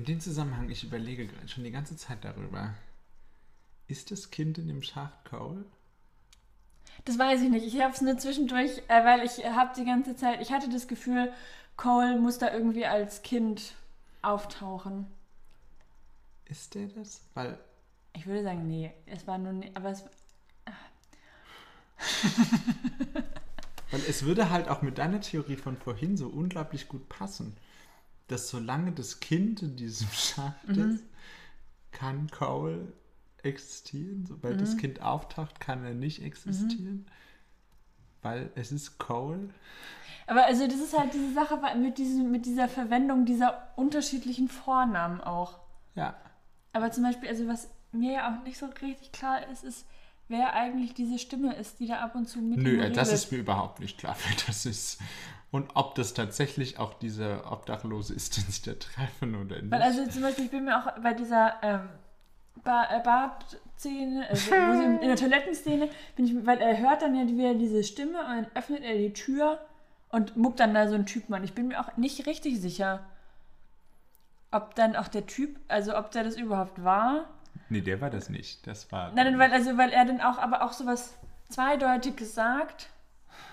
[0.00, 2.72] In dem Zusammenhang, ich überlege gerade schon die ganze Zeit darüber.
[3.86, 5.66] Ist das Kind in dem Schacht Cole?
[7.04, 7.66] Das weiß ich nicht.
[7.66, 10.88] Ich habe es nur zwischendurch, äh, weil ich habe die ganze Zeit, ich hatte das
[10.88, 11.30] Gefühl,
[11.76, 13.74] Cole muss da irgendwie als Kind
[14.22, 15.06] auftauchen.
[16.46, 17.20] Ist der das?
[17.34, 17.58] Weil
[18.14, 20.02] Ich würde sagen, nee, es war nur, ne- aber es,
[23.90, 27.54] Weil es würde halt auch mit deiner Theorie von vorhin so unglaublich gut passen,
[28.30, 31.04] dass solange das Kind in diesem Schacht ist,
[31.90, 32.92] kann Cole
[33.42, 34.26] existieren.
[34.26, 37.06] Sobald das Kind auftaucht, kann er nicht existieren.
[38.22, 39.48] Weil es ist Cole.
[40.26, 45.20] aber also das ist halt diese Sache mit, diesem, mit dieser Verwendung dieser unterschiedlichen Vornamen
[45.20, 45.58] auch.
[45.94, 46.16] Ja.
[46.72, 49.86] Aber zum Beispiel, also was mir ja auch nicht so richtig klar ist, ist,
[50.30, 52.96] wer eigentlich diese Stimme ist, die da ab und zu mit Nö, redet.
[52.96, 55.00] das ist mir überhaupt nicht klar, wer das ist.
[55.50, 59.70] Und ob das tatsächlich auch dieser Obdachlose ist, den sie da treffen oder nicht.
[59.70, 61.88] Weil also zum Beispiel, ich bin mir auch bei dieser ähm,
[62.62, 67.54] ba äh, Bad-Szene, also in der Toilettenszene, bin ich, weil er hört dann ja wieder
[67.54, 69.60] diese Stimme und dann öffnet er die Tür
[70.10, 71.44] und muckt dann da so einen Typen an.
[71.44, 73.04] Ich bin mir auch nicht richtig sicher,
[74.52, 77.28] ob dann auch der Typ, also ob der das überhaupt war.
[77.68, 78.66] Nee, der war das nicht.
[78.66, 79.12] Das war.
[79.12, 81.14] Nein, weil, also, weil er dann auch aber auch sowas
[81.48, 82.88] Zweideutiges sagt,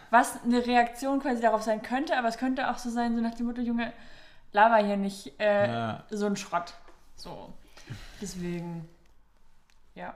[0.09, 3.35] was eine Reaktion quasi darauf sein könnte, aber es könnte auch so sein, so nach
[3.35, 3.91] dem Motto, Junge,
[4.53, 6.03] laber hier nicht äh, Ja.
[6.09, 6.73] so ein Schrott.
[7.15, 7.53] So.
[8.21, 8.87] Deswegen,
[9.95, 10.13] ja.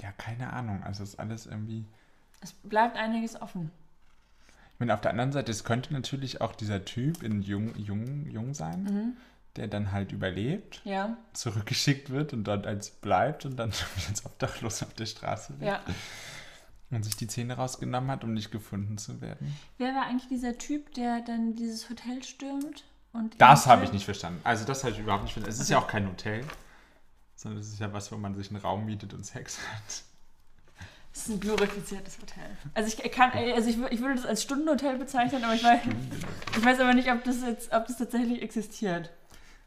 [0.00, 0.82] ja, keine Ahnung.
[0.84, 1.84] Also ist alles irgendwie.
[2.40, 3.70] Es bleibt einiges offen.
[4.74, 8.26] Ich meine, auf der anderen Seite, es könnte natürlich auch dieser Typ in Jung, Jung,
[8.28, 9.16] Jung sein, Mhm.
[9.56, 13.72] Der dann halt überlebt, Ja, zurückgeschickt wird und dort als bleibt und dann
[14.08, 15.80] als obdachlos auf der Straße lebt ja.
[16.90, 19.54] und sich die Zähne rausgenommen hat, um nicht gefunden zu werden.
[19.78, 22.84] Wer war eigentlich dieser Typ, der dann dieses Hotel stürmt?
[23.12, 24.40] Und Das habe ich nicht verstanden.
[24.42, 25.54] Also das habe ich überhaupt nicht verstanden.
[25.54, 26.44] Es ist ja auch kein Hotel,
[27.36, 30.04] sondern es ist ja was, wo man sich einen Raum mietet und Sex hat.
[31.12, 32.56] Das ist ein glorifiziertes Hotel.
[32.72, 35.80] Also ich kann, also ich, ich würde das als Stundenhotel bezeichnen, aber ich weiß,
[36.56, 39.10] ich weiß aber nicht, ob das jetzt, ob das tatsächlich existiert.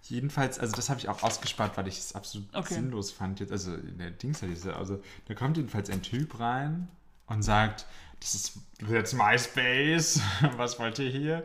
[0.08, 2.76] Jedenfalls, also das habe ich auch ausgespart, weil ich es absolut Okay.
[2.76, 3.40] sinnlos fand.
[3.40, 6.88] Jetzt, also in der Dings, diese, also da kommt jedenfalls ein Typ rein
[7.28, 7.86] und sagt,
[8.20, 10.22] das ist jetzt MySpace,
[10.58, 11.44] was wollt ihr hier?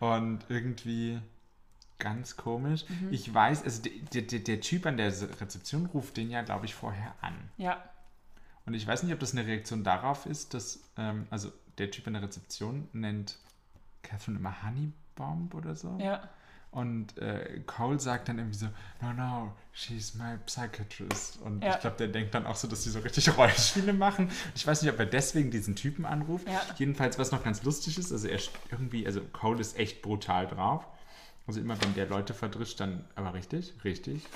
[0.00, 1.20] Und irgendwie
[1.98, 2.84] ganz komisch.
[2.88, 3.12] Mhm.
[3.12, 5.08] Ich weiß, also der, der, der Typ an der
[5.40, 7.34] Rezeption ruft den ja, glaube ich, vorher an.
[7.56, 7.82] Ja.
[8.64, 12.06] Und ich weiß nicht, ob das eine Reaktion darauf ist, dass, ähm, also der Typ
[12.06, 13.38] an der Rezeption nennt
[14.02, 15.96] Catherine immer Honeybomb oder so.
[16.00, 16.28] Ja.
[16.76, 18.66] Und äh, Cole sagt dann irgendwie so,
[19.00, 21.40] no, no, she's my psychiatrist.
[21.40, 21.74] Und Ja.
[21.74, 24.30] ich glaube, der denkt dann auch so, dass die so richtig Rollenspiele machen.
[24.54, 26.46] Ich weiß nicht, ob er deswegen diesen Typen anruft.
[26.46, 26.60] Ja.
[26.76, 28.38] Jedenfalls, was noch ganz lustig ist, also er
[28.70, 30.86] irgendwie, also Cole ist echt brutal drauf.
[31.46, 34.26] Also immer, wenn der Leute verdrischt, dann, aber richtig, richtig.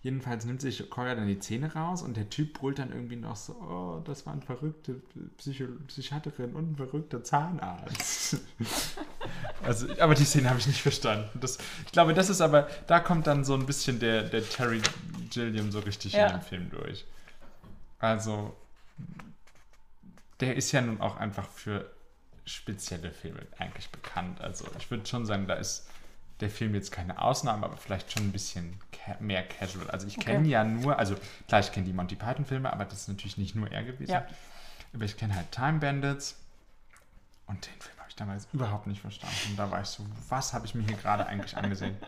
[0.00, 3.34] Jedenfalls nimmt sich Cole dann die Zähne raus und der Typ brüllt dann irgendwie noch
[3.34, 5.02] so, oh, das war eine verrückte
[5.38, 8.38] Psycho Psychiaterin und ein verrückter Zahnarzt.
[9.62, 11.38] Also, aber die Szene habe ich nicht verstanden.
[11.40, 14.80] Das, ich glaube, das ist aber, da kommt dann so ein bisschen der, der Terry
[15.30, 16.28] Gilliam so richtig Ja.
[16.28, 17.04] in dem Film durch.
[17.98, 18.56] Also,
[20.40, 21.90] der ist ja nun auch einfach für
[22.44, 24.40] spezielle Filme eigentlich bekannt.
[24.40, 25.88] Also, ich würde schon sagen, da ist
[26.40, 29.90] der Film jetzt keine Ausnahme, aber vielleicht schon ein bisschen ca mehr casual.
[29.90, 30.32] Also, ich Okay.
[30.34, 31.16] kenne ja nur, also
[31.48, 34.12] klar, ich kenne die Monty Python-Filme, aber das ist natürlich nicht nur er gewesen.
[34.12, 34.26] Ja.
[34.94, 36.36] Aber ich kenne halt Time Bandits.
[37.46, 39.36] Und den Film habe ich damals überhaupt nicht verstanden.
[39.50, 41.96] Und da war ich so, was habe ich mir hier gerade eigentlich angesehen?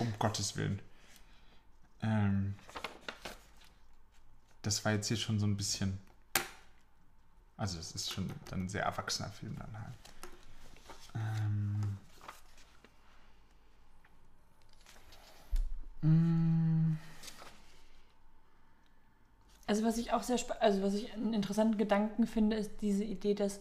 [0.00, 0.80] Um Gottes Willen.
[2.02, 2.54] Ähm,
[4.62, 5.98] das war jetzt hier schon so ein bisschen.
[7.56, 9.94] Also, es ist schon dann ein sehr erwachsener Film dann halt.
[11.14, 11.87] Ähm,
[19.66, 23.34] Also was ich auch sehr, also was ich einen interessanten Gedanken finde, ist diese Idee,
[23.34, 23.60] dass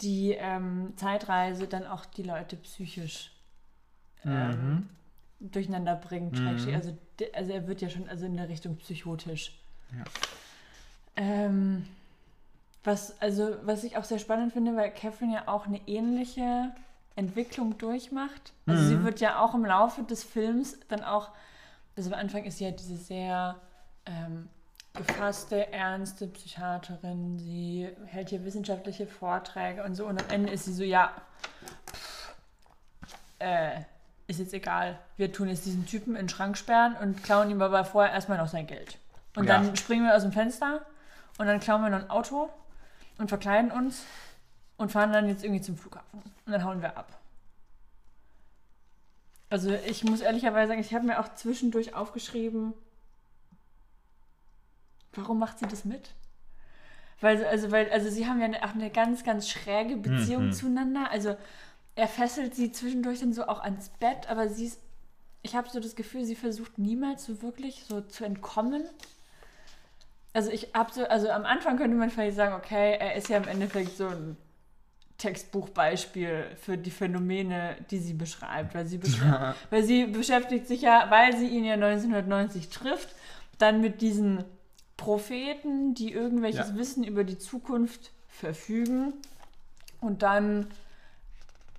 [0.00, 3.32] die ähm, Zeitreise dann auch die Leute psychisch
[4.24, 4.88] ähm,
[5.40, 6.40] durcheinander bringt.
[6.40, 6.48] Mhm.
[6.48, 9.52] Also, also er wird ja schon also in der Richtung psychotisch.
[9.96, 10.04] Ja.
[11.16, 11.86] Ähm,
[12.84, 16.72] was, also, was ich auch sehr spannend finde, weil Catherine ja auch eine ähnliche
[17.14, 18.52] Entwicklung durchmacht.
[18.66, 19.04] Also sie Mhm.
[19.04, 21.30] wird ja auch im Laufe des Films dann auch,
[21.96, 23.56] also am Anfang ist sie ja diese sehr
[24.06, 24.48] ähm,
[24.94, 27.38] gefasste, ernste Psychiaterin.
[27.38, 30.06] Sie hält hier wissenschaftliche Vorträge und so.
[30.06, 31.12] Und am Ende ist sie so, ja,
[31.90, 32.34] pff,
[33.38, 33.80] äh,
[34.26, 34.98] ist jetzt egal.
[35.16, 38.38] Wir tun jetzt diesen Typen in den Schrank sperren und klauen ihm aber vorher erstmal
[38.38, 38.98] noch sein Geld.
[39.36, 39.58] Und Ja.
[39.58, 40.84] dann springen wir aus dem Fenster
[41.38, 42.50] und dann klauen wir noch ein Auto
[43.18, 44.04] und verkleiden uns
[44.76, 46.22] und fahren dann jetzt irgendwie zum Flughafen.
[46.46, 47.18] Und dann hauen wir ab.
[49.52, 52.72] Also ich muss ehrlicherweise sagen, ich habe mir auch zwischendurch aufgeschrieben,
[55.12, 56.14] warum macht sie das mit?
[57.20, 60.52] Weil, also, weil, also sie haben ja eine, auch eine ganz, ganz schräge Beziehung Mhm.
[60.52, 61.10] zueinander.
[61.10, 61.36] Also
[61.96, 64.80] er fesselt sie zwischendurch dann so auch ans Bett, aber sie ist,
[65.42, 68.84] ich habe so das Gefühl, sie versucht niemals so wirklich so zu entkommen.
[70.32, 73.36] Also ich habe so, also am Anfang könnte man vielleicht sagen, okay, er ist ja
[73.36, 74.38] im Endeffekt so ein
[75.18, 81.06] Textbuchbeispiel für die Phänomene, die sie beschreibt, weil sie, beschreibt, weil sie beschäftigt sich ja,
[81.10, 83.08] weil sie ihn ja 1990 trifft,
[83.58, 84.44] dann mit diesen
[84.96, 86.76] Propheten, die irgendwelches Ja.
[86.76, 89.14] Wissen über die Zukunft verfügen
[90.00, 90.66] und dann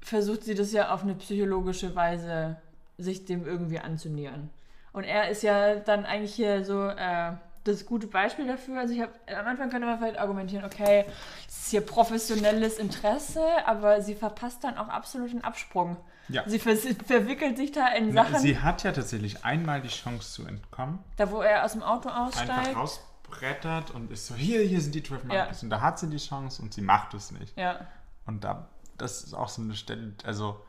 [0.01, 2.57] versucht sie das ja auf eine psychologische Weise,
[2.97, 4.49] sich dem irgendwie anzunähern.
[4.91, 7.31] Und er ist ja dann eigentlich hier so äh,
[7.63, 8.79] das gute Beispiel dafür.
[8.79, 11.05] Also ich habe am Anfang könnte man vielleicht argumentieren, okay,
[11.47, 15.97] es ist hier professionelles Interesse, aber sie verpasst dann auch absolut den Absprung.
[16.29, 16.43] Ja.
[16.47, 20.45] Sie vers verwickelt sich da in Sachen, Sie hat ja tatsächlich einmal die Chance zu
[20.45, 20.99] entkommen.
[21.17, 22.75] da wo er aus dem Auto Einfach aussteigt.
[22.75, 25.49] rausbrettert und ist so, hier, hier sind die 12 Ja.
[25.61, 27.57] Und da hat sie die Chance und sie macht es nicht.
[27.57, 27.87] Ja,
[28.25, 30.61] Und da, das ist auch so eine Stelle, also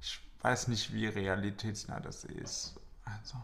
[0.00, 2.80] ich weiß nicht, wie realitätsnah das ist.
[3.04, 3.36] Also,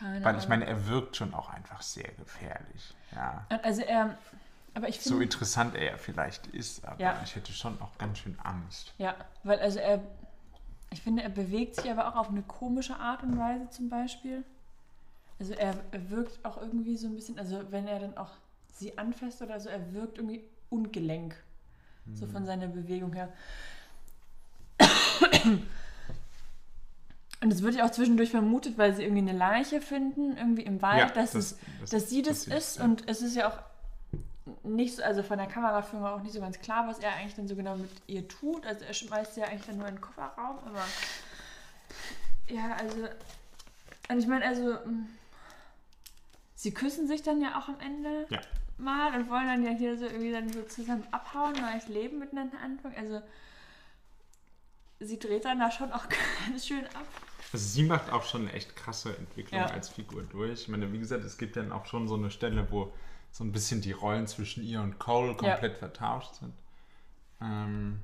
[0.00, 2.94] keine weil ich meine, er wirkt schon auch einfach sehr gefährlich.
[3.14, 3.46] Ja.
[3.62, 4.16] Also er,
[4.74, 7.20] aber ich So finde, interessant er vielleicht ist, aber Ja.
[7.24, 8.94] ich hätte schon auch ganz schön Angst.
[8.98, 10.00] ja, weil also er,
[10.90, 14.42] ich finde, er bewegt sich aber auch auf eine komische Art und Weise zum Beispiel.
[15.38, 18.30] Also er, er wirkt auch irgendwie so ein bisschen, also wenn er dann auch
[18.72, 21.34] sie anfasst oder so, er wirkt irgendwie ungelenk.
[22.14, 22.30] So Mhm.
[22.30, 23.32] von seiner Bewegung her.
[27.42, 30.82] Und es wird ja auch zwischendurch vermutet, weil sie irgendwie eine Leiche finden, irgendwie im
[30.82, 31.56] Wald, dass, es,
[31.90, 32.78] dass sie das sie ist.
[32.78, 32.84] ja.
[32.84, 33.58] Und es ist ja auch
[34.62, 37.48] nicht so, also von der Kameraführung auch nicht so ganz klar, was er eigentlich dann
[37.48, 38.66] so genau mit ihr tut.
[38.66, 40.84] Also er schmeißt sie ja eigentlich dann nur in den Kofferraum, aber
[42.48, 43.08] ja, also
[44.10, 45.06] und ich meine, also mh,
[46.56, 48.40] sie küssen sich dann ja auch am Ende Ja.
[48.76, 52.58] mal und wollen dann ja hier so irgendwie dann so zusammen abhauen, neues Leben miteinander
[52.62, 52.96] anfangen.
[52.98, 53.22] Also
[54.98, 56.04] sie dreht dann da schon auch
[56.48, 57.06] ganz schön ab.
[57.52, 59.66] Also sie macht auch schon eine echt krasse Entwicklung Ja.
[59.66, 60.62] als Figur durch.
[60.62, 62.92] Ich meine, wie gesagt, es gibt dann auch schon so eine Stelle, wo
[63.32, 65.34] so ein bisschen die Rollen zwischen ihr und Cole Ja.
[65.52, 66.52] komplett vertauscht sind.
[67.40, 68.00] Ähm,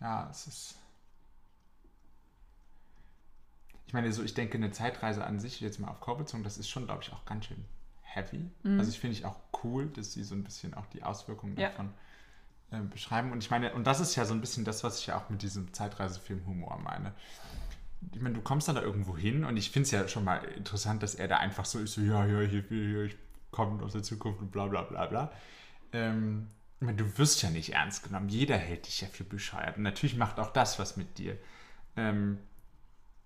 [0.00, 0.74] ja, es ist.
[3.86, 6.58] Ich meine, so ich denke, eine Zeitreise an sich, jetzt mal auf Cole bezogen, das
[6.58, 7.64] ist schon, glaube ich, auch ganz schön
[8.02, 8.50] heavy.
[8.62, 8.78] Mhm.
[8.78, 11.68] Also ich finde ich auch cool, dass sie so ein bisschen auch die Auswirkungen Ja.
[11.70, 11.90] davon
[12.70, 13.32] äh, beschreiben.
[13.32, 15.30] Und ich meine, und das ist ja so ein bisschen das, was ich ja auch
[15.30, 17.14] mit diesem Zeitreisefilm-Humor meine.
[18.14, 20.38] Ich meine, du kommst dann da irgendwo hin und ich finde es ja schon mal
[20.56, 23.16] interessant, dass er da einfach so ist, so, ja, ja, hier, hier, ich
[23.50, 25.32] komme aus der Zukunft und bla bla bla bla.
[25.92, 26.48] Ähm,
[26.80, 28.28] ich meine, du wirst ja nicht ernst genommen.
[28.28, 29.76] Jeder hält dich ja für bescheuert.
[29.76, 31.36] Und natürlich macht auch das was mit dir.
[31.96, 32.38] Ähm,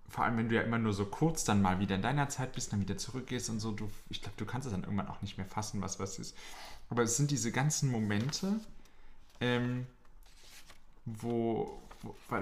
[0.09, 2.53] vor allem, wenn du ja immer nur so kurz dann mal wieder in deiner Zeit
[2.53, 5.21] bist, dann wieder zurückgehst und so, du, ich glaube, du kannst es dann irgendwann auch
[5.21, 6.35] nicht mehr fassen, was was ist.
[6.89, 8.59] Aber es sind diese ganzen Momente,
[9.39, 9.87] ähm,
[11.05, 11.81] wo,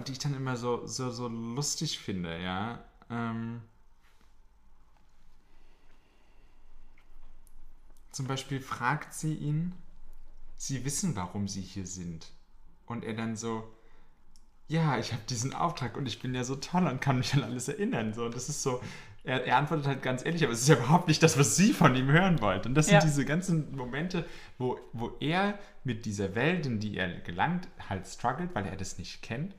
[0.08, 2.84] die ich dann immer so, so, so lustig finde, ja.
[3.10, 3.62] Ähm,
[8.12, 9.74] zum Beispiel fragt sie ihn,
[10.58, 12.32] sie wissen, warum sie hier sind.
[12.86, 13.72] Und er dann so,
[14.68, 17.44] ja, ich habe diesen Auftrag und ich bin ja so toll und kann mich an
[17.44, 18.14] alles erinnern.
[18.14, 18.82] So, und das ist so,
[19.24, 21.74] er, er antwortet halt ganz ehrlich, aber es ist ja überhaupt nicht das, was sie
[21.74, 22.66] von ihm hören wollt.
[22.66, 23.02] Und das sind Ja.
[23.02, 24.26] diese ganzen Momente,
[24.58, 28.98] wo, wo er mit dieser Welt, in die er gelangt, halt struggelt, weil er das
[28.98, 29.56] nicht kennt.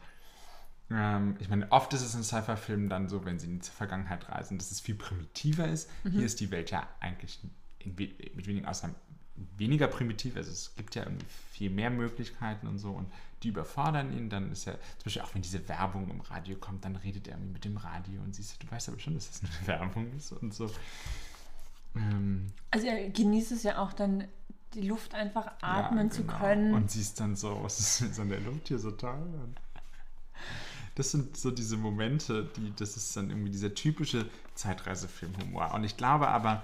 [0.91, 4.29] Ähm, ich meine, oft ist es in Sci-Fi-Filmen dann so, wenn sie in die Vergangenheit
[4.29, 5.89] reisen, dass es viel primitiver ist.
[6.11, 7.41] Hier ist die Welt ja eigentlich
[7.79, 8.95] in, mit wenigen Ausnahmen
[9.57, 10.37] weniger primitiv.
[10.37, 13.07] Also es gibt ja irgendwie viel mehr Möglichkeiten und so und
[13.43, 14.30] die überfordern ihn.
[14.30, 17.35] Dann ist ja, zum Beispiel auch wenn diese Werbung im Radio kommt, dann redet er
[17.35, 20.12] irgendwie mit dem Radio und siehst du, du weißt aber schon, dass das eine Werbung
[20.16, 20.70] ist und so.
[21.97, 24.24] Ähm, Also er genießt es ja auch dann,
[24.74, 26.39] die Luft einfach atmen ja, zu genau.
[26.39, 26.74] können.
[26.74, 29.22] Und siehst dann so, was ist jetzt an der Luft hier so toll?
[30.95, 35.72] Das sind so diese Momente, die, das ist dann irgendwie dieser typische Zeitreisefilmhumor.
[35.74, 36.62] Und ich glaube aber,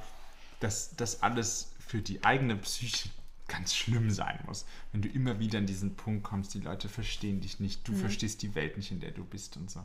[0.61, 3.09] dass das alles für die eigene Psyche
[3.49, 4.67] ganz schlimm sein muss.
[4.93, 8.43] Wenn du immer wieder an diesen Punkt kommst, die Leute verstehen dich nicht, du verstehst
[8.43, 9.81] die Welt nicht, in der du bist und so.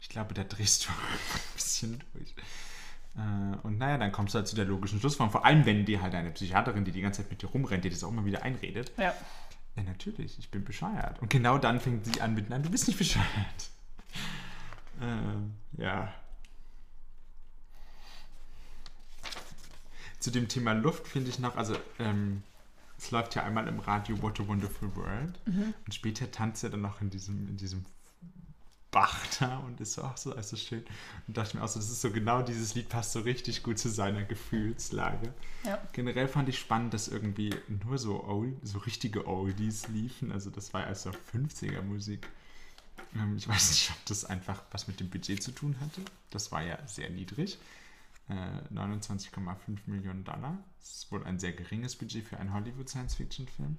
[0.00, 2.34] Ich glaube, da drehst du ein bisschen durch.
[3.16, 5.30] Äh, Und naja, dann kommst du halt zu der logischen Schlussform.
[5.30, 7.90] Vor allem, wenn dir halt eine Psychiaterin, die die ganze Zeit mit dir rumrennt, dir
[7.92, 8.92] das auch immer wieder einredet.
[8.98, 9.14] ja.
[9.76, 11.20] Ja, natürlich, ich bin bescheuert.
[11.20, 13.24] Und genau dann fängt sie an mit, nein, du bist nicht bescheuert.
[15.00, 16.12] Ähm, ja.
[20.26, 22.42] Zu dem Thema Luft finde ich noch, also ähm,
[22.98, 26.80] es läuft ja einmal im Radio What a Wonderful World und später tanzt er dann
[26.80, 27.84] noch in diesem, in diesem
[28.90, 30.84] Bach da und ist so auch so also schön.
[31.28, 33.78] Und dachte mir auch so, das ist so genau dieses Lied passt so richtig gut
[33.78, 35.32] zu seiner Gefühlslage.
[35.62, 35.80] Ja.
[35.92, 37.54] Generell fand ich spannend, dass irgendwie
[37.84, 40.32] nur so, old, so richtige Oldies liefen.
[40.32, 42.26] Also das war ja also 50er Musik.
[43.14, 46.00] Ähm, ich weiß nicht, ob das einfach was mit dem Budget zu tun hatte.
[46.30, 47.58] Das war ja sehr niedrig.
[48.28, 50.58] Äh, 29,5 Millionen Dollar.
[50.80, 53.78] Das ist wohl ein sehr geringes Budget für einen Hollywood-Science-Fiction-Film.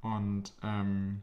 [0.00, 1.22] Und ähm,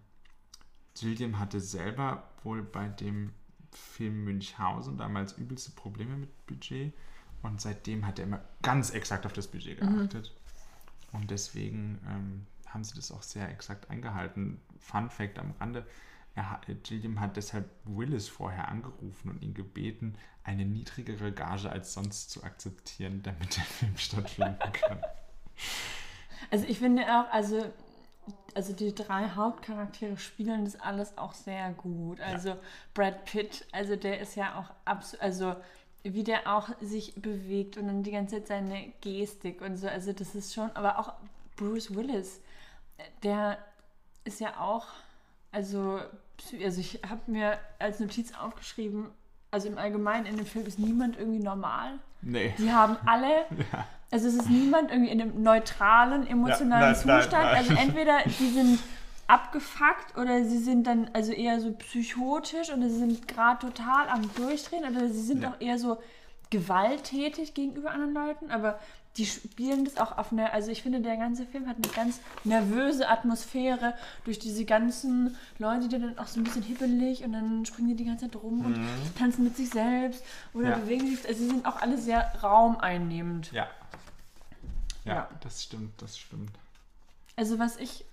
[0.99, 3.33] Gilliam hatte selber wohl bei dem
[3.71, 6.93] Film Münchhausen damals übelste Probleme mit Budget.
[7.41, 10.33] Und seitdem hat er immer ganz exakt auf das Budget geachtet.
[11.11, 14.61] Und deswegen ähm, haben sie das auch sehr exakt eingehalten.
[14.79, 15.85] Fun Fact am Rande:
[16.35, 22.31] er Gilliam hat deshalb Willis vorher angerufen und ihn gebeten, eine niedrigere Gage als sonst
[22.31, 25.01] zu akzeptieren, damit der Film stattfinden kann.
[26.51, 27.63] Also ich finde auch, also,
[28.53, 32.19] also die drei Hauptcharaktere spielen das alles auch sehr gut.
[32.19, 32.57] Also
[32.93, 35.55] Brad Pitt, also der ist ja auch absolut, also
[36.03, 40.11] wie der auch sich bewegt und dann die ganze Zeit seine Gestik und so, also
[40.11, 41.13] das ist schon, aber auch
[41.55, 42.41] Bruce Willis,
[43.23, 43.57] der
[44.25, 44.87] ist ja auch,
[45.53, 45.99] also,
[46.61, 49.07] also ich habe mir als Notiz aufgeschrieben,
[49.51, 51.93] also im Allgemeinen in dem Film ist niemand irgendwie normal.
[52.21, 52.53] Nee.
[52.57, 53.27] Die haben alle,
[53.71, 53.85] Ja.
[54.11, 57.43] also es ist niemand irgendwie in einem neutralen, emotionalen Ja, nein, nein, Zustand.
[57.45, 57.55] nein.
[57.55, 58.79] Also entweder die sind
[59.27, 64.21] abgefuckt oder sie sind dann also eher so psychotisch oder sie sind gerade total am
[64.35, 65.51] Durchdrehen oder sie sind Ja.
[65.51, 65.97] auch eher so
[66.49, 68.79] gewalttätig gegenüber anderen Leuten, aber
[69.17, 72.19] die spielen das auch auf eine, also ich finde, der ganze Film hat eine ganz
[72.43, 73.93] nervöse Atmosphäre
[74.25, 77.95] durch diese ganzen Leute, die dann auch so ein bisschen hippelig und dann springen die
[77.95, 78.75] die ganze Zeit rum und
[79.17, 80.71] tanzen mit sich selbst oder Mhm.
[80.71, 80.77] Ja.
[80.79, 83.51] bewegen sich, also sie sind auch alle sehr raumeinnehmend.
[83.51, 83.67] Ja.
[85.05, 85.13] ja.
[85.13, 85.29] Ja.
[85.41, 86.51] das stimmt, das stimmt.
[87.35, 88.05] Also was ich,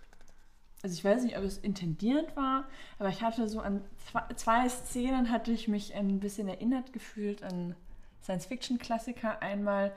[0.82, 2.64] also ich weiß nicht, ob es intendiert war,
[2.98, 7.42] aber ich hatte so an zwei, zwei Szenen hatte ich mich ein bisschen erinnert gefühlt
[7.42, 7.74] an
[8.22, 9.40] Science-Fiction-Klassiker.
[9.42, 9.92] Einmal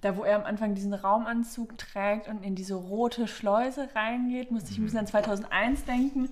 [0.00, 4.70] da, wo er am Anfang diesen Raumanzug trägt und in diese rote Schleuse reingeht, musste
[4.70, 6.30] ich ein bisschen an 2001 denken.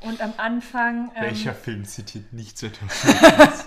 [0.00, 1.10] Und am Anfang...
[1.16, 3.66] ähm, Welcher Film zitiert nicht 2001?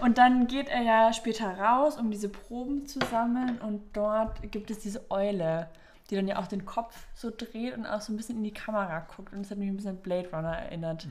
[0.00, 4.70] Und dann geht er ja später raus, um diese Proben zu sammeln und dort gibt
[4.72, 5.68] es diese Eule,
[6.10, 8.52] die dann ja auch den Kopf so dreht und auch so ein bisschen in die
[8.52, 11.06] Kamera guckt und das hat mich ein bisschen an Blade Runner erinnert.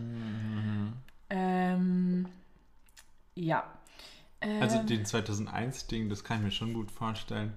[1.30, 2.26] Ähm,
[3.36, 3.64] ja.
[4.42, 7.54] Ähm, Also den 2001-Ding, das kann ich mir schon gut vorstellen.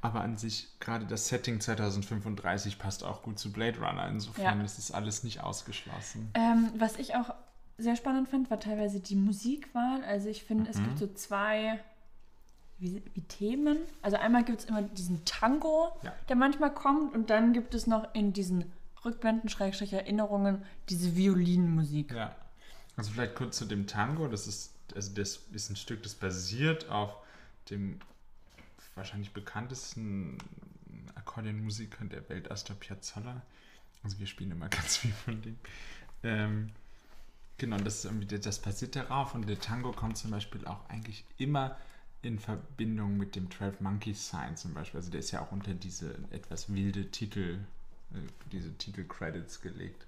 [0.00, 4.08] Aber an sich, gerade das Setting 2035 passt auch gut zu Blade Runner.
[4.08, 4.64] Insofern Ja.
[4.64, 6.30] ist es alles nicht ausgeschlossen.
[6.34, 7.32] ähm, was ich auch
[7.78, 10.02] sehr spannend fand, war teilweise die Musikwahl.
[10.04, 10.84] Also ich finde, es Mhm.
[10.84, 11.78] gibt so zwei
[12.78, 13.78] wie, wie Themen.
[14.02, 16.12] Also einmal gibt es immer diesen Tango, Ja.
[16.28, 18.64] der manchmal kommt und dann gibt es noch in diesen
[19.04, 22.10] Rückblenden, Schrägstrich Erinnerungen, diese Violinmusik.
[22.12, 22.34] Ja.
[22.96, 24.26] Also vielleicht kurz zu dem Tango.
[24.26, 27.16] Das ist, also das ist ein Stück, das basiert auf
[27.70, 28.00] dem
[28.94, 30.38] wahrscheinlich bekanntesten
[31.14, 33.42] Akkordeonmusiker der Welt, Astor Piazzolla.
[34.02, 35.56] Also wir spielen immer ganz viel von dem.
[36.22, 36.70] Ähm,
[37.58, 41.76] genau, das, das basiert darauf und der Tango kommt zum Beispiel auch eigentlich immer
[42.22, 44.98] in Verbindung mit dem 12 Monkeys Sign zum Beispiel.
[44.98, 47.58] Also der ist ja auch unter diese etwas wilde Titel,
[48.12, 48.18] äh,
[48.52, 50.06] diese Titelcredits gelegt.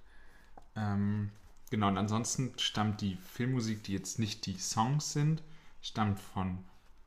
[0.77, 1.31] Ähm,
[1.75, 5.43] genau, und ansonsten stammt die Filmmusik, die jetzt nicht die Songs sind,
[5.83, 6.59] stammt von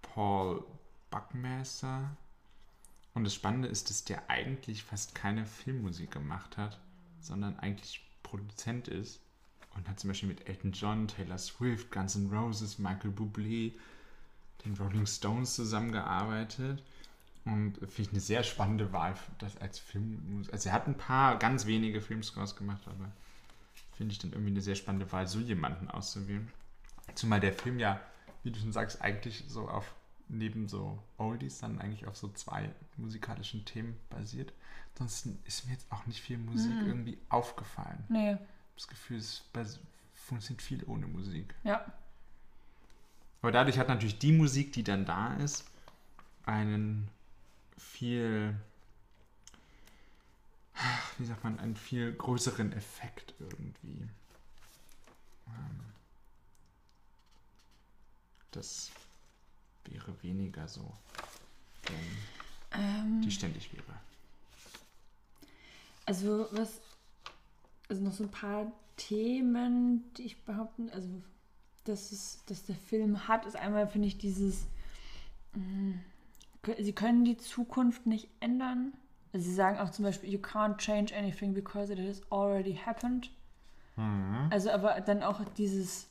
[0.02, 0.66] Paul
[1.10, 2.18] Buckmaster.
[3.14, 6.82] Und das Spannende ist, dass der eigentlich fast keine Filmmusik gemacht hat,
[7.22, 9.22] sondern eigentlich Produzent ist.
[9.74, 13.72] Und hat zum Beispiel mit Elton John, Taylor Swift, Guns N' Roses, Michael Bublé,
[14.66, 16.84] den Rolling Stones zusammengearbeitet.
[17.46, 20.46] Und finde ich eine sehr spannende Wahl das als Film.
[20.52, 23.14] Also er hat ein paar ganz wenige Filmscores gemacht, aber
[23.98, 26.50] finde ich dann irgendwie eine sehr spannende Wahl, so jemanden auszuwählen.
[27.16, 28.00] Zumal der Film ja,
[28.44, 29.94] wie du schon sagst, eigentlich so auf
[30.30, 34.54] neben so Oldies dann eigentlich auf so zwei musikalischen Themen basiert.
[34.94, 36.88] Ansonsten ist mir jetzt auch nicht viel Musik Mhm.
[36.88, 38.04] irgendwie aufgefallen.
[38.10, 38.38] Nee,
[38.76, 39.44] Das Gefühl, es
[40.14, 41.56] funktioniert viel ohne Musik.
[41.64, 41.86] ja.
[43.42, 45.66] Aber dadurch hat natürlich die Musik, die dann da ist,
[46.46, 47.08] einen
[47.78, 48.56] viel,
[51.18, 54.08] wie sagt man, einen viel größeren Effekt irgendwie.
[55.48, 55.80] Ähm,
[58.52, 58.92] Das
[59.86, 60.92] wäre weniger so,
[61.84, 63.94] wenn Ähm, die ständig wäre.
[66.06, 66.80] Also was,
[67.90, 71.08] also noch so ein paar Themen, die ich behaupten, also
[71.84, 74.66] dass, es, dass der Film hat, ist einmal, finde ich, dieses,
[75.54, 76.00] mh,
[76.64, 78.94] kö- sie können die Zukunft nicht ändern.
[79.34, 83.30] Also sie sagen auch zum Beispiel, you can't change anything because it has already happened.
[83.96, 84.48] Mhm.
[84.52, 86.08] Also aber dann auch dieses,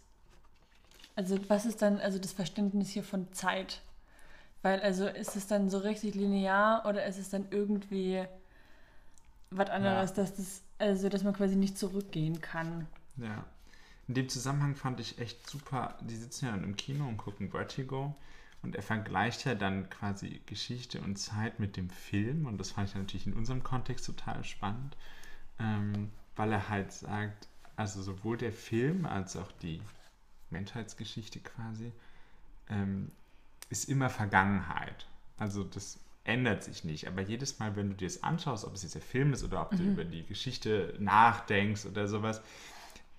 [1.16, 3.80] Also was ist dann also das Verständnis hier von Zeit?
[4.62, 8.24] Weil also ist es dann so richtig linear oder ist es dann irgendwie
[9.50, 12.86] was anderes, dass das also dass man quasi nicht zurückgehen kann?
[13.16, 13.44] Ja.
[14.08, 17.50] In dem Zusammenhang fand ich echt super, die sitzen ja dann im Kino und gucken
[17.50, 18.14] Vertigo
[18.62, 22.88] und er vergleicht ja dann quasi Geschichte und Zeit mit dem Film und das fand
[22.88, 24.96] ich natürlich in unserem Kontext total spannend,
[25.58, 29.80] ähm, weil er halt sagt, also sowohl der Film als auch die
[30.50, 31.92] Menschheitsgeschichte quasi
[32.68, 33.10] ähm,
[33.68, 35.06] ist immer Vergangenheit.
[35.38, 37.06] Also das ändert sich nicht.
[37.06, 39.62] Aber jedes Mal, wenn du dir das anschaust, ob es jetzt der Film ist oder
[39.62, 42.42] ob du über die Geschichte nachdenkst oder sowas,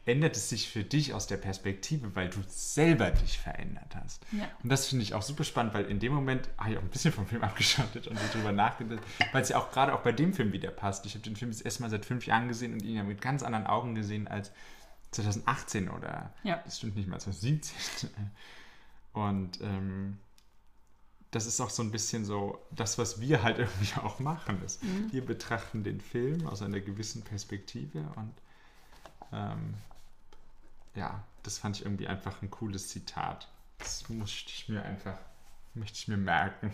[0.08, 4.26] ändert es sich für dich aus der Perspektive, weil du selber dich verändert hast.
[4.32, 4.48] Ja.
[4.64, 6.90] Und das finde ich auch super spannend, weil in dem Moment habe ich auch ein
[6.90, 9.02] bisschen vom Film abgeschottet und so drüber nachgedacht,
[9.34, 11.06] weil es ja auch gerade auch bei dem Film wieder passt.
[11.06, 13.22] Ich habe den Film das erste Mal seit fünf Jahren gesehen und ihn ja mit
[13.22, 14.52] ganz anderen Augen gesehen als
[15.12, 16.62] 2018 oder Ja.
[16.64, 18.10] das stimmt nicht mal 2017.
[19.14, 20.20] Und ähm,
[21.32, 24.62] das ist auch so ein bisschen so das, was wir halt irgendwie auch machen.
[24.64, 24.80] Ist.
[25.12, 28.34] Wir betrachten den Film aus einer gewissen Perspektive und
[29.34, 29.74] ähm,
[30.98, 33.48] ja, das fand ich irgendwie einfach ein cooles Zitat.
[33.78, 35.18] Das musste ich mir einfach,
[35.76, 36.74] möchte ich mir merken.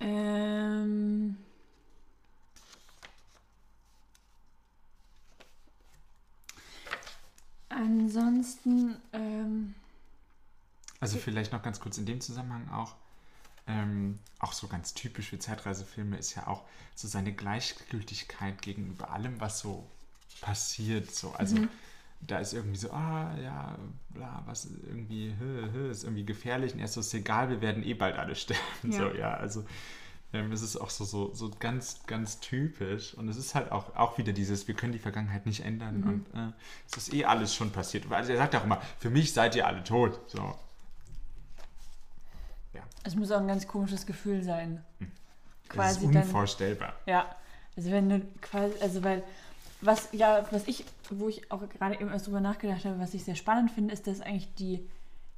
[0.00, 1.36] Ähm,
[7.70, 9.74] ansonsten, ähm,
[11.00, 12.94] Also vielleicht noch ganz kurz in dem Zusammenhang auch,
[13.66, 19.40] ähm, auch so ganz typisch für Zeitreisefilme ist ja auch so seine Gleichgültigkeit gegenüber allem,
[19.40, 19.88] was so
[20.40, 21.10] passiert.
[21.14, 21.32] So.
[21.32, 21.56] Also
[22.20, 23.76] da ist irgendwie so, ah ja,
[24.10, 27.60] bla, was ist irgendwie, hö, hö, ist irgendwie gefährlich und erst so, ist egal, wir
[27.60, 28.62] werden eh bald alle sterben.
[28.84, 28.98] Ja.
[28.98, 29.64] So, ja, also
[30.32, 33.14] ähm, es ist auch so, so, so ganz, ganz typisch.
[33.14, 36.38] Und es ist halt auch, auch wieder dieses, wir können die Vergangenheit nicht ändern und
[36.38, 36.52] äh,
[36.90, 38.10] es ist eh alles schon passiert.
[38.10, 40.20] Also er sagt auch immer, für mich seid ihr alle tot.
[40.28, 40.54] So.
[42.74, 44.84] Ja, es muss auch ein ganz komisches Gefühl sein.
[44.98, 45.08] das
[45.68, 46.94] Quasi ist dann, unvorstellbar.
[47.06, 47.34] ja,
[47.76, 49.22] also wenn du quasi, also weil,
[49.80, 53.24] was, ja, was ich, wo ich auch gerade eben erst drüber nachgedacht habe, was ich
[53.24, 54.86] sehr spannend finde, ist, dass eigentlich die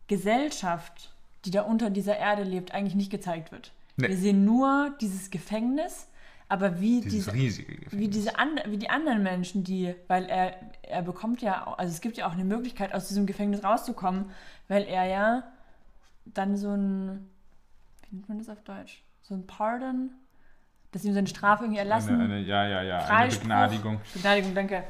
[0.06, 1.12] Gesellschaft,
[1.44, 3.72] die da unter dieser Erde lebt, eigentlich nicht gezeigt wird.
[3.96, 4.08] Nee.
[4.08, 6.06] Wir sehen nur dieses Gefängnis,
[6.48, 8.00] aber wie Dieses diese, riesige Gefängnis.
[8.00, 12.00] wie diese and, wie die anderen Menschen, die, weil er, er bekommt ja, also es
[12.00, 14.30] gibt ja auch eine Möglichkeit, aus diesem Gefängnis rauszukommen,
[14.68, 15.52] weil er ja
[16.24, 17.28] dann so ein,
[18.08, 19.02] wie nennt man das auf Deutsch?
[19.22, 20.10] So ein Pardon,
[20.92, 22.14] dass ihm seine Strafe irgendwie erlassen.
[22.14, 23.30] eine, eine, ja, ja, ja, eine.
[23.30, 24.00] Begnadigung.
[24.12, 24.82] Begnadigung, danke.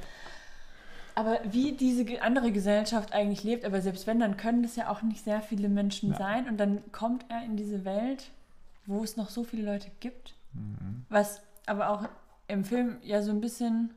[1.15, 5.03] Aber wie diese andere Gesellschaft eigentlich lebt, aber selbst wenn, dann können das ja auch
[5.03, 6.17] nicht sehr viele Menschen Ja.
[6.17, 6.49] sein.
[6.49, 8.31] Und dann kommt er in diese Welt,
[8.87, 10.35] wo es noch so viele Leute gibt.
[10.55, 11.05] Mhm.
[11.09, 12.09] Was aber auch
[12.49, 13.91] im Film ja so ein bisschen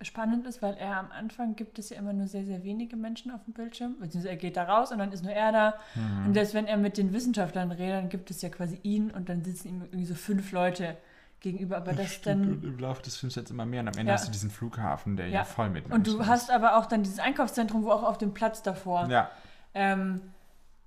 [0.00, 3.32] spannend ist, weil er am Anfang gibt es ja immer nur sehr, sehr wenige Menschen
[3.32, 3.96] auf dem Bildschirm.
[3.98, 5.74] Beziehungsweise er geht da raus und dann ist nur er da.
[5.96, 6.26] Mhm.
[6.26, 9.28] Und selbst wenn er mit den Wissenschaftlern redet, dann gibt es ja quasi ihn und
[9.28, 10.96] dann sitzen ihm irgendwie so fünf Leute
[11.40, 11.76] gegenüber.
[11.76, 13.80] Aber das Stimmt, dann und im Laufe des Films jetzt immer mehr.
[13.82, 14.18] Und am Ende Ja.
[14.18, 17.02] hast du diesen Flughafen, der ja, voll mit Und du Menschen hast aber auch dann
[17.02, 19.10] dieses Einkaufszentrum, wo auch auf dem Platz davor ist.
[19.10, 19.30] Ja,
[19.74, 20.20] ähm,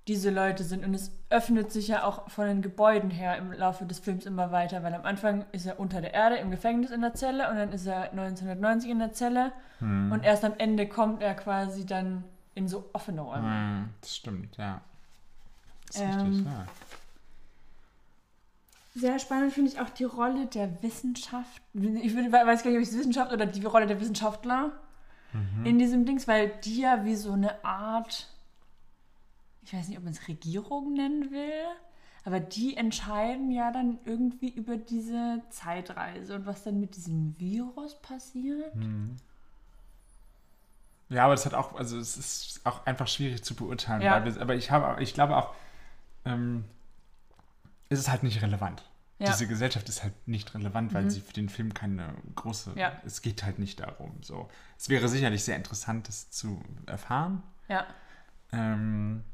[0.08, 0.84] diese Leute sind.
[0.84, 4.50] Und es öffnet sich ja auch von den Gebäuden her im Laufe des Films immer
[4.50, 7.56] weiter, weil am Anfang ist er unter der Erde im Gefängnis in der Zelle und
[7.56, 10.10] dann ist er 1990 in der Zelle Hm.
[10.10, 12.24] und erst am Ende kommt er quasi dann
[12.56, 13.46] in so offene Räume.
[13.48, 14.80] Hm, das stimmt, ja.
[15.86, 16.64] Das ist Ähm, richtig, ja.
[18.94, 21.62] Sehr spannend finde ich auch die Rolle der Wissenschaft.
[21.74, 24.72] Ich weiß gar nicht, ob ich es Wissenschaft oder die Rolle der Wissenschaftler
[25.32, 25.64] Mhm.
[25.64, 28.28] in diesem Dings, weil die ja wie so eine Art,
[29.64, 31.64] ich weiß nicht, ob man es Regierung nennen will,
[32.24, 37.94] aber die entscheiden ja dann irgendwie über diese Zeitreise und was dann mit diesem Virus
[38.02, 38.74] passiert.
[38.76, 39.16] Mhm.
[41.08, 44.02] Ja, aber das hat auch, also es ist auch einfach schwierig zu beurteilen.
[44.02, 44.24] Ja.
[44.24, 45.54] Wir, aber ich habe, ich glaube auch,
[46.26, 46.64] ähm,
[47.92, 48.82] ist es halt nicht relevant.
[49.18, 49.28] Ja.
[49.28, 49.32] Mhm.
[49.32, 52.72] Diese Gesellschaft ist halt nicht relevant, weil sie für den Film keine große.
[52.76, 53.00] Ja.
[53.04, 54.22] Es geht halt nicht darum.
[54.22, 57.42] So, es wäre sicherlich sehr interessant, das zu erfahren.
[57.68, 57.86] Ja,
[58.52, 59.24] Ähm,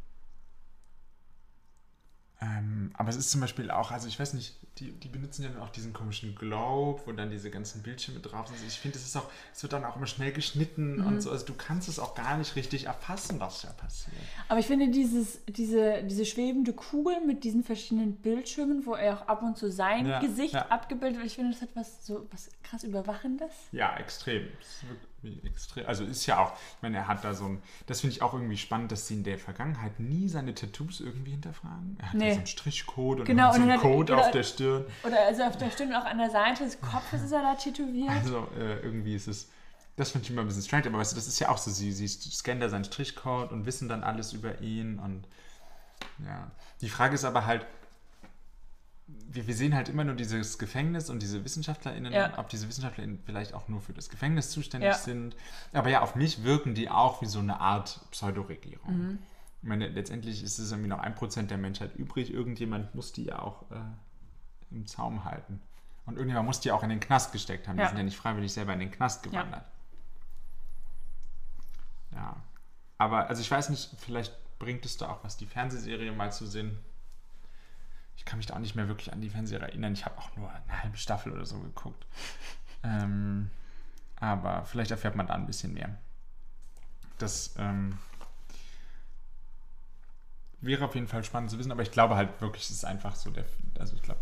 [2.40, 5.48] ähm, aber es ist zum Beispiel auch, also ich weiß nicht, die, die benutzen ja
[5.48, 8.58] dann auch diesen komischen Globe, wo dann diese ganzen Bildschirme drauf sind.
[8.66, 11.06] Ich finde, es ist auch, es wird dann auch immer schnell geschnitten Mhm.
[11.06, 11.30] und so.
[11.30, 14.16] Also du kannst es auch gar nicht richtig erfassen, was da passiert.
[14.48, 19.28] aber ich finde dieses, diese, diese schwebende Kugel mit diesen verschiedenen Bildschirmen, wo er auch
[19.28, 20.66] ab und zu sein Ja, Gesicht ja.
[20.68, 23.52] abgebildet wird, ich finde, das hat was so was krass Überwachendes.
[23.72, 24.46] Ja, extrem.
[25.44, 25.84] Extrem.
[25.86, 28.34] Also ist ja auch, ich meine, er hat da so ein, das finde ich auch
[28.34, 31.96] irgendwie spannend, dass sie in der Vergangenheit nie seine Tattoos irgendwie hinterfragen.
[32.00, 32.30] Er hat Nee.
[32.32, 34.67] so einen Strichcode und Genau, so und einen dann hat- Code oder- auf der Stirn.
[35.04, 38.10] Oder also auf der Stirn auch an der Seite des Kopfes ist er da tätowiert.
[38.10, 39.48] Also äh, irgendwie ist es,
[39.96, 41.70] Das finde ich immer ein bisschen strange, aber weißt du, das ist ja auch so,
[41.70, 45.24] sie, sie scannen da seinen Strichcode und wissen dann alles über ihn und
[46.24, 46.50] ja.
[46.80, 47.66] Die Frage ist aber halt,
[49.06, 52.38] wir, wir sehen halt immer nur dieses Gefängnis und diese WissenschaftlerInnen, Ja.
[52.38, 54.94] ob diese WissenschaftlerInnen vielleicht auch nur für das Gefängnis zuständig Ja.
[54.94, 55.34] sind.
[55.72, 58.96] Aber ja, auf mich wirken die auch wie so eine Art Pseudoregierung.
[58.96, 59.18] Mhm.
[59.62, 62.32] Ich meine, letztendlich ist es irgendwie noch ein Prozent der Menschheit übrig.
[62.32, 63.74] Irgendjemand muss die ja auch äh,
[64.70, 65.60] im Zaum halten.
[66.06, 67.76] Und irgendjemand muss die auch in den Knast gesteckt haben.
[67.76, 67.88] Die Ja.
[67.88, 69.64] sind ja nicht freiwillig selber in den Knast gewandert.
[72.12, 72.36] Ja.
[72.96, 76.46] Aber, also ich weiß nicht, vielleicht bringt es da auch was, die Fernsehserie mal zu
[76.46, 76.78] sehen.
[78.16, 79.92] Ich kann mich da auch nicht mehr wirklich an die Fernsehserie erinnern.
[79.92, 82.06] Ich habe auch nur eine halbe Staffel oder so geguckt.
[82.82, 83.50] Ähm,
[84.16, 85.96] aber vielleicht erfährt man da ein bisschen mehr.
[87.18, 87.98] Das ähm,
[90.60, 93.14] wäre auf jeden Fall spannend zu wissen, aber ich glaube halt wirklich, es ist einfach
[93.14, 93.44] so der,
[93.78, 94.20] also ich glaube,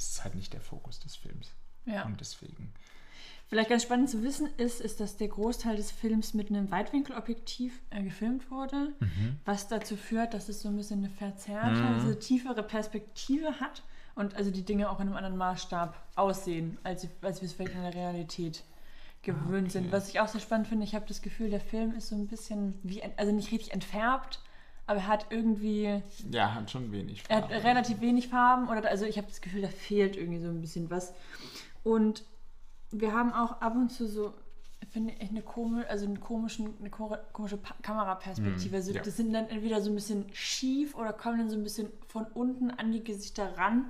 [0.00, 1.52] es ist halt nicht der Fokus des Films.
[1.84, 2.04] Ja.
[2.06, 2.72] Und deswegen.
[3.48, 7.80] Vielleicht ganz spannend zu wissen ist, ist, dass der Großteil des Films mit einem Weitwinkelobjektiv
[7.90, 8.92] äh, gefilmt wurde,
[9.44, 11.94] was dazu führt, dass es so ein bisschen eine verzerrte, Mhm.
[11.94, 13.82] also tiefere Perspektive hat
[14.14, 17.74] und also die Dinge auch in einem anderen Maßstab aussehen, als, als wir es vielleicht
[17.74, 18.62] in der Realität
[19.22, 19.70] gewöhnt okay.
[19.70, 19.92] sind.
[19.92, 22.28] Was ich auch sehr spannend finde, ich habe das Gefühl, der Film ist so ein
[22.28, 24.40] bisschen wie, also nicht richtig entfärbt,
[24.90, 27.22] aber er hat irgendwie, Ja, hat schon wenig.
[27.28, 30.48] er hat relativ wenig Farben oder also ich habe das Gefühl, da fehlt irgendwie so
[30.48, 31.12] ein bisschen was.
[31.84, 32.24] Und
[32.90, 34.34] wir haben auch ab und zu so,
[34.90, 38.74] finde ich, eine, komisch, also einen komischen, eine ko- komische Pa- Kameraperspektive.
[38.76, 39.00] Also ja.
[39.02, 42.24] das sind dann entweder so ein bisschen schief oder kommen dann so ein bisschen von
[42.34, 43.86] unten an die Gesichter ran.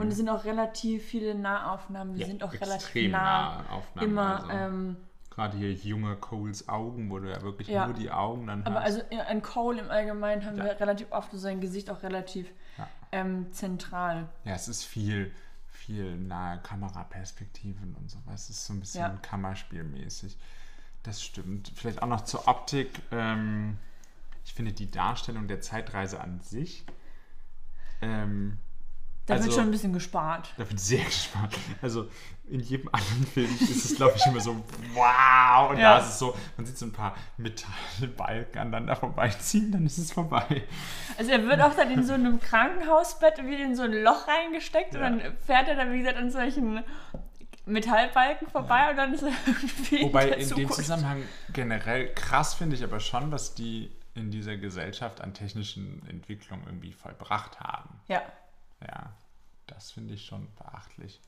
[0.00, 2.14] Und es sind auch relativ viele Nahaufnahmen.
[2.14, 2.22] Wir.
[2.22, 3.60] Ja, sind auch relativ nah.
[3.70, 4.50] Aufnahmen, Immer, also.
[4.50, 4.96] ähm,
[5.38, 7.86] Gerade hier junge Coles Augen, wo du ja wirklich Ja.
[7.86, 8.86] nur die Augen dann aber hast.
[8.86, 10.64] also an Cole im Allgemeinen haben Ja.
[10.64, 12.88] wir relativ oft so sein Gesicht auch relativ Ja.
[13.12, 14.28] ähm, zentral.
[14.42, 15.30] Ja, es ist viel,
[15.68, 18.44] viel nahe Kameraperspektiven und sowas.
[18.44, 19.22] Es ist so ein bisschen.
[19.22, 20.36] Kammerspielmäßig.
[21.04, 21.70] Das stimmt.
[21.72, 23.00] Vielleicht auch noch zur Optik.
[23.12, 23.78] Ähm,
[24.44, 26.84] ich finde die Darstellung der Zeitreise an sich.
[28.02, 28.58] Ähm,
[29.28, 30.52] Da Also- wird schon ein bisschen gespart.
[30.56, 31.54] da ich sehr gespannt.
[31.82, 32.08] Also
[32.48, 34.56] in jedem anderen Film ist es, glaube ich, immer so,
[34.94, 35.70] wow.
[35.70, 35.94] Und Ja.
[35.94, 40.12] da ist es so, man sieht so ein paar Metallbalken aneinander vorbeiziehen, dann ist es
[40.12, 40.64] vorbei.
[41.18, 44.94] Also er wird auch dann in so einem Krankenhausbett wieder in so ein Loch reingesteckt
[44.94, 45.06] Ja.
[45.06, 46.82] und dann fährt er dann, wie gesagt, an solchen
[47.66, 50.70] Metallbalken vorbei und dann ist er irgendwie Wobei in in dem.
[50.70, 51.22] Zusammenhang
[51.52, 56.92] generell krass finde ich aber schon, was die in dieser Gesellschaft an technischen Entwicklungen irgendwie
[56.92, 58.00] vollbracht haben.
[58.08, 58.22] Ja,
[58.86, 59.12] Ja,
[59.66, 61.20] das finde ich schon beachtlich.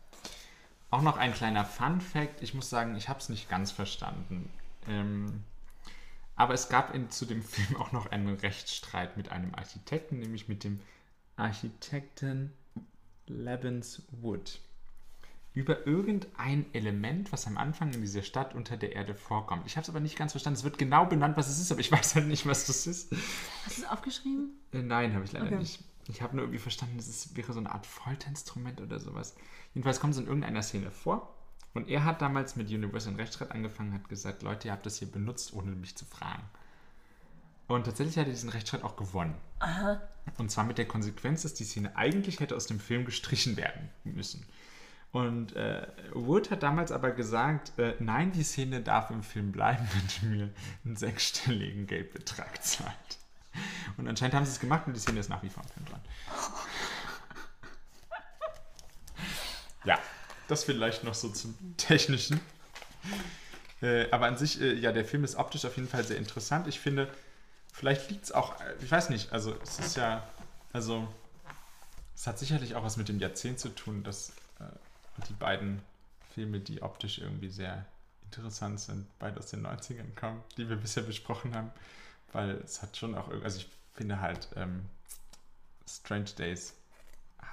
[0.90, 2.42] Auch noch ein kleiner Fun Fact.
[2.42, 4.50] Ich muss sagen, ich habe es nicht ganz verstanden.
[4.88, 5.44] Ähm,
[6.36, 10.48] aber es gab in, zu dem Film auch noch einen Rechtsstreit mit einem Architekten, nämlich
[10.48, 10.80] mit dem
[11.36, 12.52] Architekten
[13.26, 14.60] Lebens Wood.
[15.52, 19.66] Über irgendein Element, was am Anfang in dieser Stadt unter der Erde vorkommt.
[19.66, 20.58] Ich habe es aber nicht ganz verstanden.
[20.58, 23.12] Es wird genau benannt, was es ist, aber ich weiß halt nicht, was das ist.
[23.64, 24.52] hast du es aufgeschrieben?
[24.72, 25.56] Äh, Nein, habe ich leider Okay.
[25.56, 25.82] nicht.
[26.10, 29.34] Ich habe nur irgendwie verstanden, es ist- wäre so eine Art Folterinstrument oder sowas.
[29.74, 31.34] Jedenfalls kommt es in irgendeiner Szene vor.
[31.72, 35.10] Und er hat damals mit Universal Rechtsstreit angefangen, hat gesagt, Leute, ihr habt das hier
[35.10, 36.42] benutzt, ohne mich zu fragen.
[37.68, 39.36] Und tatsächlich hat er diesen Rechtsstreit auch gewonnen.
[40.38, 43.88] Und zwar mit der Konsequenz, dass die Szene eigentlich hätte aus dem Film gestrichen werden
[44.02, 44.44] müssen.
[45.12, 49.86] Und äh, Wood hat damals aber gesagt, äh, nein, die Szene darf im Film bleiben,
[49.92, 50.50] wenn du mir
[50.84, 53.18] einen sechsstelligen Geldbetrag zahlt.
[53.96, 55.86] Und anscheinend haben sie es gemacht und die Szene ist nach wie vor im Film
[55.86, 56.00] dran.
[59.84, 59.98] Ja,
[60.48, 62.40] das vielleicht noch so zum Technischen.
[63.82, 66.66] Äh, aber an sich, äh, ja, der Film ist optisch auf jeden Fall sehr interessant.
[66.66, 67.10] Ich finde,
[67.72, 70.22] vielleicht liegt es auch, äh, ich weiß nicht, also es ist ja,
[70.72, 71.08] also
[72.14, 74.64] es hat sicherlich auch was mit dem Jahrzehnt zu tun, dass äh,
[75.28, 75.80] die beiden
[76.34, 77.86] Filme, die optisch irgendwie sehr
[78.24, 81.70] interessant sind, beide aus den 90ern kommen, die wir bisher besprochen haben.
[82.32, 84.86] Weil es hat schon auch, irg- also ich finde halt ähm,
[85.88, 86.74] Strange Days,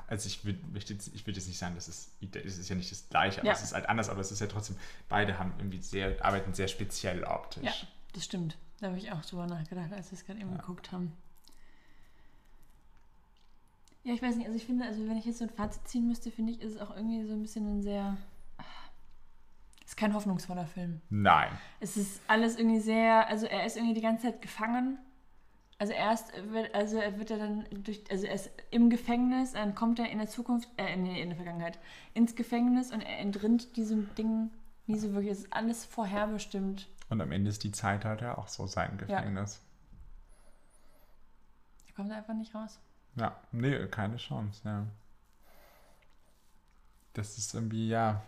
[0.07, 2.91] also ich würde jetzt, ich würd jetzt nicht sagen, das ist, es ist ja nicht
[2.91, 3.53] das gleiche, aber Ja.
[3.53, 4.78] es ist halt anders, aber es ist ja trotzdem,
[5.09, 7.63] beide haben irgendwie sehr, arbeiten sehr speziell optisch.
[7.63, 7.73] Ja,
[8.13, 8.57] das stimmt.
[8.80, 10.57] Da habe ich auch drüber nachgedacht, als wir es gerade eben Ja.
[10.57, 11.11] geguckt haben.
[14.03, 16.07] Ja, ich weiß nicht, also ich finde, also wenn ich jetzt so ein Fazit ziehen
[16.07, 18.15] müsste, finde ich, ist es auch irgendwie so ein bisschen ein sehr.
[19.88, 21.00] Ist kein hoffnungsvoller Film.
[21.10, 21.50] Nein.
[21.80, 25.00] Es ist alles irgendwie sehr, also er ist irgendwie die ganze Zeit gefangen.
[25.78, 29.76] Also erst wird, also er wird er dann durch, also er ist im Gefängnis, dann
[29.76, 31.80] kommt er in der Zukunft, äh, nee, in der Vergangenheit,
[32.14, 34.52] ins Gefängnis und er entrinnt diesem Ding
[34.88, 35.32] nie so wirklich.
[35.32, 36.90] Es ist alles vorherbestimmt.
[37.08, 39.62] Und am Ende ist die Zeit halt ja auch so sein Gefängnis.
[41.88, 42.78] Er kommt einfach nicht raus.
[43.16, 44.86] Ja, nee, keine Chance, ja.
[47.14, 48.22] Das ist irgendwie, ja,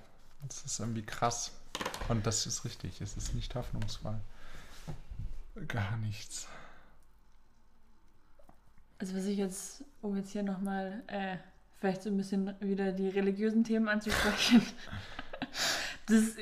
[0.48, 1.52] das ist irgendwie krass.
[2.08, 3.02] Und das ist richtig.
[3.02, 4.20] Es ist nicht hoffnungsvoll.
[5.68, 6.48] Gar nichts.
[9.00, 11.38] Also was ich jetzt, um jetzt hier nochmal äh,
[11.80, 14.62] vielleicht so ein bisschen wieder die religiösen Themen anzusprechen,
[16.08, 16.36] das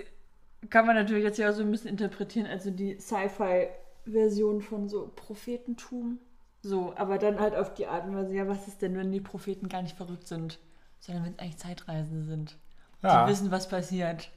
[0.70, 5.12] kann man natürlich jetzt ja auch so ein bisschen interpretieren, also die Sci-Fi-Version von so
[5.16, 6.20] Prophetentum.
[6.64, 9.22] So, aber dann halt auf die Art und Weise, ja, was ist denn, wenn die
[9.22, 10.60] Propheten gar nicht verrückt sind,
[11.00, 12.58] sondern wenn es eigentlich Zeitreisende sind,
[13.08, 13.26] Ja.
[13.26, 14.30] die wissen, was passiert.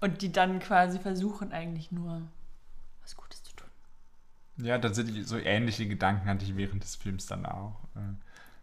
[0.00, 2.22] Und die dann quasi versuchen eigentlich nur
[3.02, 3.68] was Gutes zu tun.
[4.58, 7.76] Ja, tatsächlich so ähnliche Gedanken hatte ich während des Films dann auch.
[7.96, 8.00] Äh,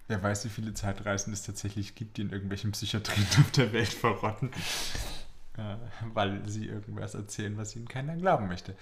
[0.08, 3.90] wer weiß, wie viele Zeitreisen es tatsächlich gibt, die in irgendwelchen Psychiatrien auf der Welt
[3.90, 4.52] verrotten,
[5.58, 5.76] äh,
[6.14, 8.74] weil sie irgendwas erzählen, was ihnen keiner glauben möchte.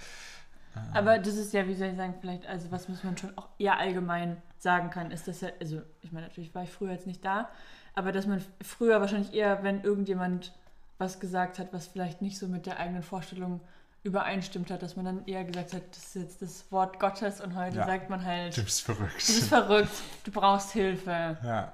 [0.76, 3.38] Äh, Aber das ist ja, wie soll ich sagen, vielleicht, also was muss man schon
[3.38, 6.92] auch eher allgemein sagen kann, ist das ja, also ich meine, natürlich war ich früher
[6.92, 7.50] jetzt nicht da,
[7.96, 10.54] aber dass man früher wahrscheinlich eher, wenn irgendjemand
[10.98, 13.60] was gesagt hat, was vielleicht nicht so mit der eigenen Vorstellung
[14.04, 17.56] übereinstimmt hat, dass man dann eher gesagt hat, das ist jetzt das Wort Gottes und
[17.56, 17.86] heute Ja.
[17.86, 19.16] sagt man halt, Du du bist verrückt.
[19.16, 19.92] bist verrückt,
[20.26, 21.38] du brauchst Hilfe.
[21.44, 21.74] Ja.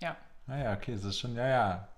[0.00, 0.16] Ja.
[0.46, 1.88] Naja, okay, das ist schon, ja, ja.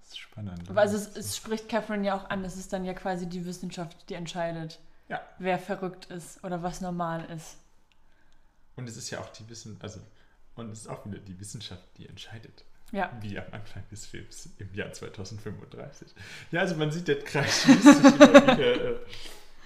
[0.00, 0.68] Das ist spannend.
[0.68, 3.44] Aber also es, es spricht Catherine ja auch an, es ist dann ja quasi die
[3.46, 4.78] Wissenschaft, die entscheidet,
[5.08, 5.20] Ja.
[5.38, 7.56] wer verrückt ist oder was normal ist.
[8.76, 10.00] Und es ist ja auch die Wissen, also,
[10.56, 12.64] und es ist auch wieder die Wissenschaft, die entscheidet.
[12.92, 13.10] Ja.
[13.20, 16.08] Wie am Anfang des Films im Jahr 2035.
[16.52, 18.58] Ja, also man sieht, der Kreis schließt sich immer wieder.
[18.92, 18.96] Äh,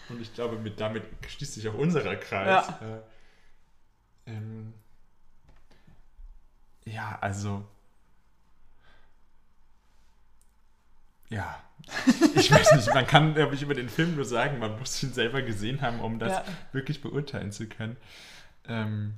[0.09, 2.69] und ich glaube, mit, damit schließt sich auch unserer Kreis.
[2.81, 4.73] Äh, ähm,
[6.85, 7.67] ja, also.
[11.29, 11.63] Ja.
[12.35, 15.13] Ich weiß nicht, man kann, glaube ich, über den Film nur sagen, man muss ihn
[15.13, 16.45] selber gesehen haben, um das Ja.
[16.73, 17.97] wirklich beurteilen zu können.
[18.67, 19.15] Ähm,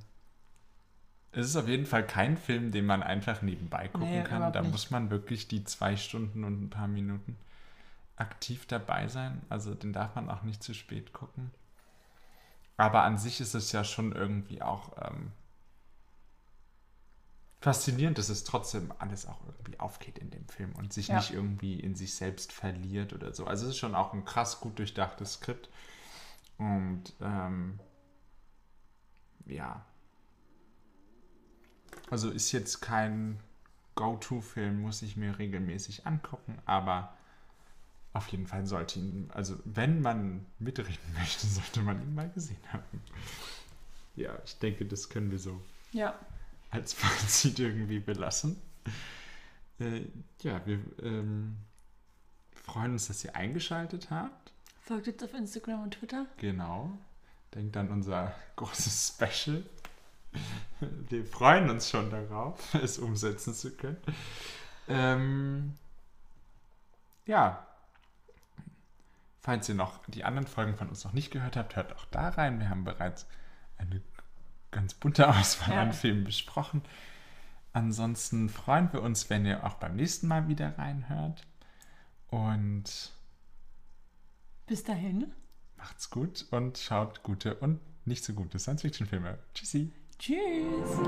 [1.32, 4.52] es ist auf jeden Fall kein Film, den man einfach nebenbei gucken Nee, kann.
[4.52, 4.70] Da nicht.
[4.70, 7.36] muss man wirklich die zwei Stunden und ein paar Minuten
[8.16, 9.42] aktiv dabei sein.
[9.48, 11.50] Also den darf man auch nicht zu spät gucken.
[12.76, 15.32] Aber an sich ist es ja schon irgendwie auch ähm,
[17.60, 21.16] faszinierend, dass es trotzdem alles auch irgendwie aufgeht in dem Film und sich Ja.
[21.16, 23.46] nicht irgendwie in sich selbst verliert oder so.
[23.46, 25.68] Also es ist schon auch ein krass gut durchdachtes Skript.
[26.58, 27.78] Und ähm,
[29.46, 29.84] ja.
[32.10, 33.38] Also ist jetzt kein
[33.94, 37.16] Go-To-Film, muss ich mir regelmäßig angucken, aber
[38.14, 42.60] auf jeden Fall sollte ihn, also wenn man mitreden möchte, sollte man ihn mal gesehen
[42.72, 43.02] haben.
[44.16, 45.60] Ja, ich denke, das können wir so
[45.92, 46.14] Ja.
[46.70, 48.60] als Fazit irgendwie belassen.
[49.78, 50.02] Äh,
[50.42, 51.56] ja, wir ähm,
[52.54, 54.52] freuen uns, dass ihr eingeschaltet habt.
[54.82, 56.26] Folgt uns auf Instagram und Twitter.
[56.36, 56.98] Genau.
[57.54, 59.64] Denkt an unser großes Special.
[60.80, 63.98] Wir freuen uns schon darauf, es umsetzen zu können.
[64.88, 65.78] Ähm,
[67.26, 67.66] ja.
[69.40, 72.28] Falls ihr noch die anderen Folgen von uns noch nicht gehört habt, hört auch da
[72.30, 72.60] rein.
[72.60, 73.26] Wir haben bereits
[73.78, 74.00] eine
[74.70, 75.82] ganz bunte Auswahl Ja.
[75.82, 76.82] an Filmen besprochen.
[77.72, 81.46] Ansonsten freuen wir uns, wenn ihr auch beim nächsten Mal wieder reinhört.
[82.28, 83.12] Und
[84.66, 85.32] Bis dahin.
[85.76, 89.38] Macht's gut und schaut gute und nicht so gute Science-Fiction-Filme.
[89.54, 89.92] Tschüssi.
[90.24, 91.00] Tschüss.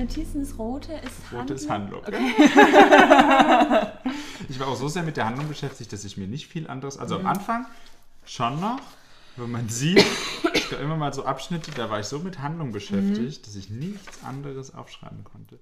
[0.00, 2.02] Notizen ist rote ist Rote ist Handlung.
[2.04, 2.24] Handlung.
[4.48, 6.96] ich war auch so sehr mit der Handlung beschäftigt, dass ich mir nicht viel anderes.
[6.98, 7.26] Also Mhm.
[7.26, 7.66] am Anfang
[8.24, 8.80] schon noch,
[9.36, 10.04] wenn man sieht,
[10.70, 14.22] gab immer mal so Abschnitte, da war ich so mit Handlung beschäftigt, dass ich nichts
[14.24, 15.58] anderes aufschreiben konnte.